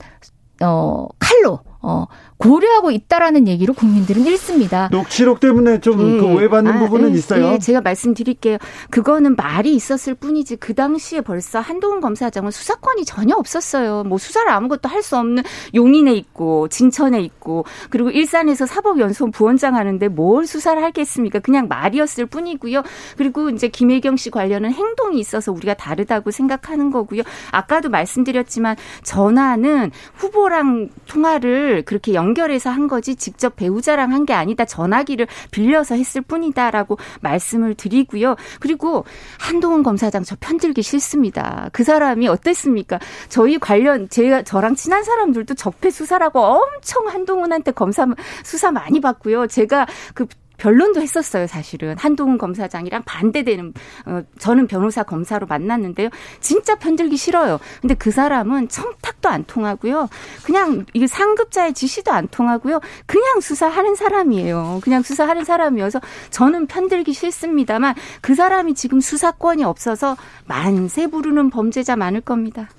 [0.62, 2.06] 어, 칼로 어,
[2.38, 4.90] 고려하고 있다라는 얘기로 국민들은 읽습니다.
[4.92, 6.20] 녹취록 때문에 좀 예.
[6.20, 7.18] 그 오해받는 아, 부분은 예.
[7.18, 7.54] 있어요.
[7.54, 7.60] 예.
[7.60, 8.58] 제가 말씀드릴게요.
[8.90, 14.04] 그거는 말이 있었을 뿐이지 그 당시에 벌써 한동훈 검사장은 수사권이 전혀 없었어요.
[14.04, 15.44] 뭐 수사를 아무것도 할 수 없는
[15.76, 21.38] 용인에 있고 진천에 있고 그리고 일산에서 사법연수원 부원장 하는데 뭘 수사를 하겠습니까?
[21.40, 22.82] 그냥 말이었을 뿐이고요.
[23.18, 27.22] 그리고 이제 김혜경 씨 관련은 행동이 있어서 우리가 다르다고 생각하는 거고요.
[27.52, 34.66] 아까도 말씀드렸지만 전화는 후보랑 통화를 그렇게 연 연결해서 한 거지 직접 배우자랑 한 게 아니다.
[34.66, 38.36] 전화기를 빌려서 했을 뿐이다라고 말씀을 드리고요.
[38.60, 39.06] 그리고
[39.40, 41.70] 한동훈 검사장 저 편들기 싫습니다.
[41.72, 42.98] 그 사람이 어땠습니까?
[43.30, 48.08] 저희 관련 제가 저랑 친한 사람들도 적폐 수사라고 엄청 한동훈한테 검사
[48.44, 49.46] 수사 많이 받고요.
[49.46, 50.26] 제가 그
[50.58, 51.96] 변론도 했었어요, 사실은.
[51.98, 53.74] 한동훈 검사장이랑 반대되는,
[54.06, 56.10] 어, 저는 변호사 검사로 만났는데요.
[56.40, 57.60] 진짜 편들기 싫어요.
[57.82, 60.10] 근데 그 사람은 청탁도 안 통하고요.
[60.44, 62.80] 그냥 이게 상급자의 지시도 안 통하고요.
[63.06, 64.80] 그냥 수사하는 사람이에요.
[64.84, 66.00] 그냥 수사하는 사람이어서
[66.30, 70.16] 저는 편들기 싫습니다만 그 사람이 지금 수사권이 없어서
[70.48, 72.70] 만세 부르는 범죄자 많을 겁니다.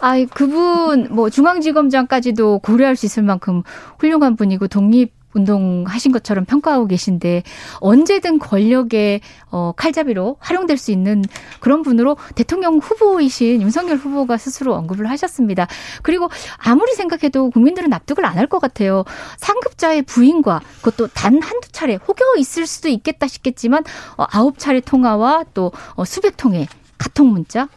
[0.00, 3.62] 아, 그분 뭐 중앙지검장까지도 고려할 수 있을 만큼
[3.98, 7.42] 훌륭한 분이고 독립 운동하신 것처럼 평가하고 계신데
[7.80, 9.20] 언제든 권력의
[9.50, 11.22] 어, 칼잡이로 활용될 수 있는
[11.60, 15.66] 그런 분으로 대통령 후보이신 윤석열 후보가 스스로 언급을 하셨습니다.
[16.02, 19.04] 그리고 아무리 생각해도 국민들은 납득을 안 할 것 같아요.
[19.38, 23.84] 상급자의 부인과 그것도 단 한두 차례 혹여 있을 수도 있겠다 싶겠지만
[24.16, 26.66] 어, 아홉 차례 통화와 또 어, 수백 통의
[26.98, 27.68] 카톡 문자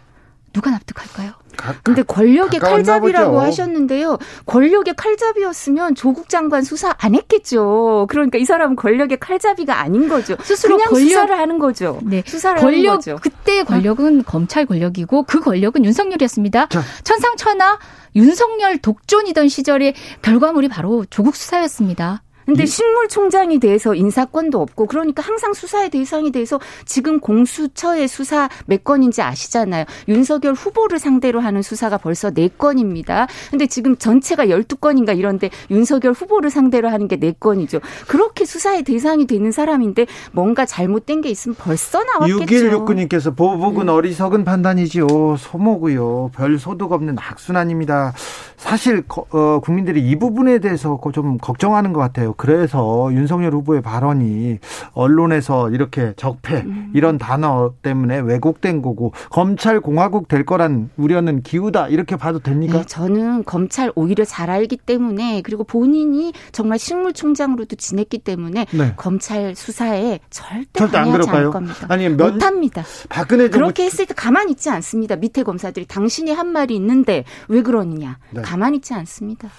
[0.54, 1.41] 누가 납득할까요?
[1.58, 3.40] 가, 근데 권력의 칼잡이라고 보죠.
[3.40, 4.18] 하셨는데요.
[4.46, 8.08] 권력의 칼잡이였으면 조국 장관 수사 안 했겠죠.
[8.10, 10.36] 그러니까 이 사람은 권력의 칼잡이가 아닌 거죠.
[10.42, 12.00] 스스로 그냥 권력, 수사를 하는 거죠.
[12.04, 12.24] 네.
[12.26, 13.18] 수사를 권력, 하는 거죠.
[13.22, 14.24] 그때 권력은 어?
[14.26, 16.68] 검찰 권력이고 그 권력은 윤석열이었습니다.
[16.70, 16.82] 자.
[17.04, 17.80] 천상천하
[18.16, 22.24] 윤석열 독존이던 시절의 결과물이 바로 조국 수사였습니다.
[22.46, 28.84] 근데 식물 총장이 돼서 인사권도 없고 그러니까 항상 수사의 대상이 돼서 지금 공수처의 수사 몇
[28.84, 29.86] 건인지 아시잖아요.
[30.08, 33.28] 윤석열 후보를 상대로 하는 수사가 벌써 4건입니다.
[33.50, 37.82] 근데 지금 전체가 12건인가 이런데 윤석열 후보를 상대로 하는 게 4건이죠.
[38.08, 42.46] 그렇게 수사의 대상이 되는 사람인데 뭔가 잘못된 게 있으면 벌써 나왔겠죠.
[42.46, 43.90] 6169님께서 보복은 음.
[43.90, 45.08] 어리석은 판단이지요.
[45.38, 46.32] 소모고요.
[46.36, 48.14] 별 소득 없는 악순환입니다.
[48.58, 52.31] 사실 어, 국민들이 이 부분에 대해서 좀 걱정하는 것 같아요.
[52.38, 54.60] 그래서 윤석열 후보의 발언이
[54.94, 56.92] 언론에서 이렇게 적폐 음.
[56.94, 62.80] 이런 단어 때문에 왜곡된 거고 검찰 공화국 될 거란 우려는 기우다 이렇게 봐도 됩니까?
[62.80, 68.94] 네, 저는 검찰 오히려 잘 알기 때문에 그리고 본인이 정말 식물총장으로도 지냈기 때문에 네.
[68.96, 71.38] 검찰 수사에 절대, 절대 안 그럴까요?
[71.38, 71.88] 않을 겁니다.
[71.90, 72.84] 아니 몇, 못합니다.
[73.10, 75.16] 박근혜 그렇게 했을 때 가만히 있지 않습니다.
[75.16, 78.42] 밑에 검사들이 당신이 한 말이 있는데 왜 그러느냐 네.
[78.42, 79.50] 가만히 있지 않습니다.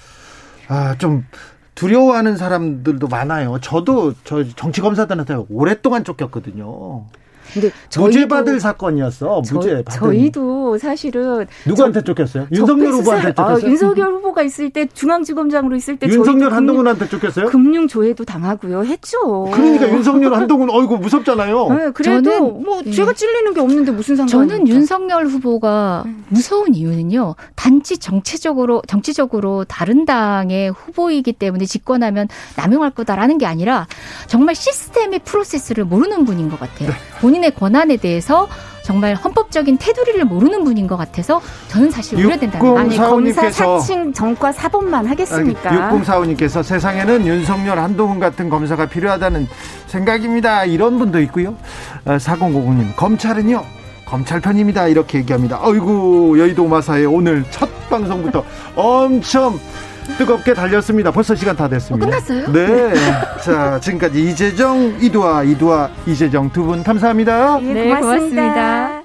[0.68, 1.24] 아 좀
[1.74, 3.58] 두려워하는 사람들도 많아요.
[3.60, 7.06] 저도 저 정치 검사들한테 오랫동안 쫓겼거든요.
[7.52, 9.42] 근데 무죄 받을 사건이었어.
[9.52, 10.00] 무죄 받은.
[10.00, 12.46] 저희도 사실은 누구한테 쫓겼어요?
[12.52, 13.66] 윤석열 후보한테 아, 쫓겼어요.
[13.66, 17.46] 아, 윤석열 후보가 있을 때 중앙지검장으로 있을 때 윤석열 한동훈한테 쫓겼어요?
[17.46, 18.84] 금융 조회도 당하고요.
[18.84, 19.50] 했죠.
[19.52, 21.68] 그러니까 윤석열 한동훈 어이구 무섭잖아요.
[21.68, 22.90] 네, 그래도 저는, 뭐 네.
[22.90, 24.48] 제가 찔리는 게 없는데 무슨 상관?
[24.48, 27.34] 저는 윤석열 후보가 무서운 이유는요.
[27.54, 33.86] 단지 정치적으로 정치적으로 다른 당의 후보이기 때문에 집권하면 남용할 거다라는 게 아니라
[34.26, 36.88] 정말 시스템의 프로세스를 모르는 분인 것 같아요.
[36.90, 36.94] 네.
[37.32, 38.46] 본인의 권한에 대해서
[38.82, 45.06] 정말 헌법적인 테두리를 모르는 분인 것 같아서 저는 사실 우려된다는 아니 검사 사칭 정과 사법만
[45.06, 45.70] 하겠습니까?
[45.90, 49.48] 6045님께서 세상에는 윤석열 한동훈 같은 검사가 필요하다는
[49.86, 50.64] 생각입니다.
[50.64, 51.54] 이런 분도 있고요.
[52.04, 53.64] 4050님 어, 검찰은요
[54.04, 54.88] 검찰 편입니다.
[54.88, 55.58] 이렇게 얘기합니다.
[55.62, 58.44] 어이구 여의도 마사의 오늘 첫 방송부터
[58.76, 59.58] 엄청
[60.18, 61.10] 뜨겁게 달렸습니다.
[61.10, 62.06] 벌써 시간 다 됐습니다.
[62.06, 62.52] 어, 끝났어요?
[62.52, 62.94] 네.
[63.42, 67.58] 자, 지금까지 이재정, 이두아, 이두아, 이재정 두 분 감사합니다.
[67.60, 68.00] 네, 고맙습니다.
[68.00, 69.01] 고맙습니다.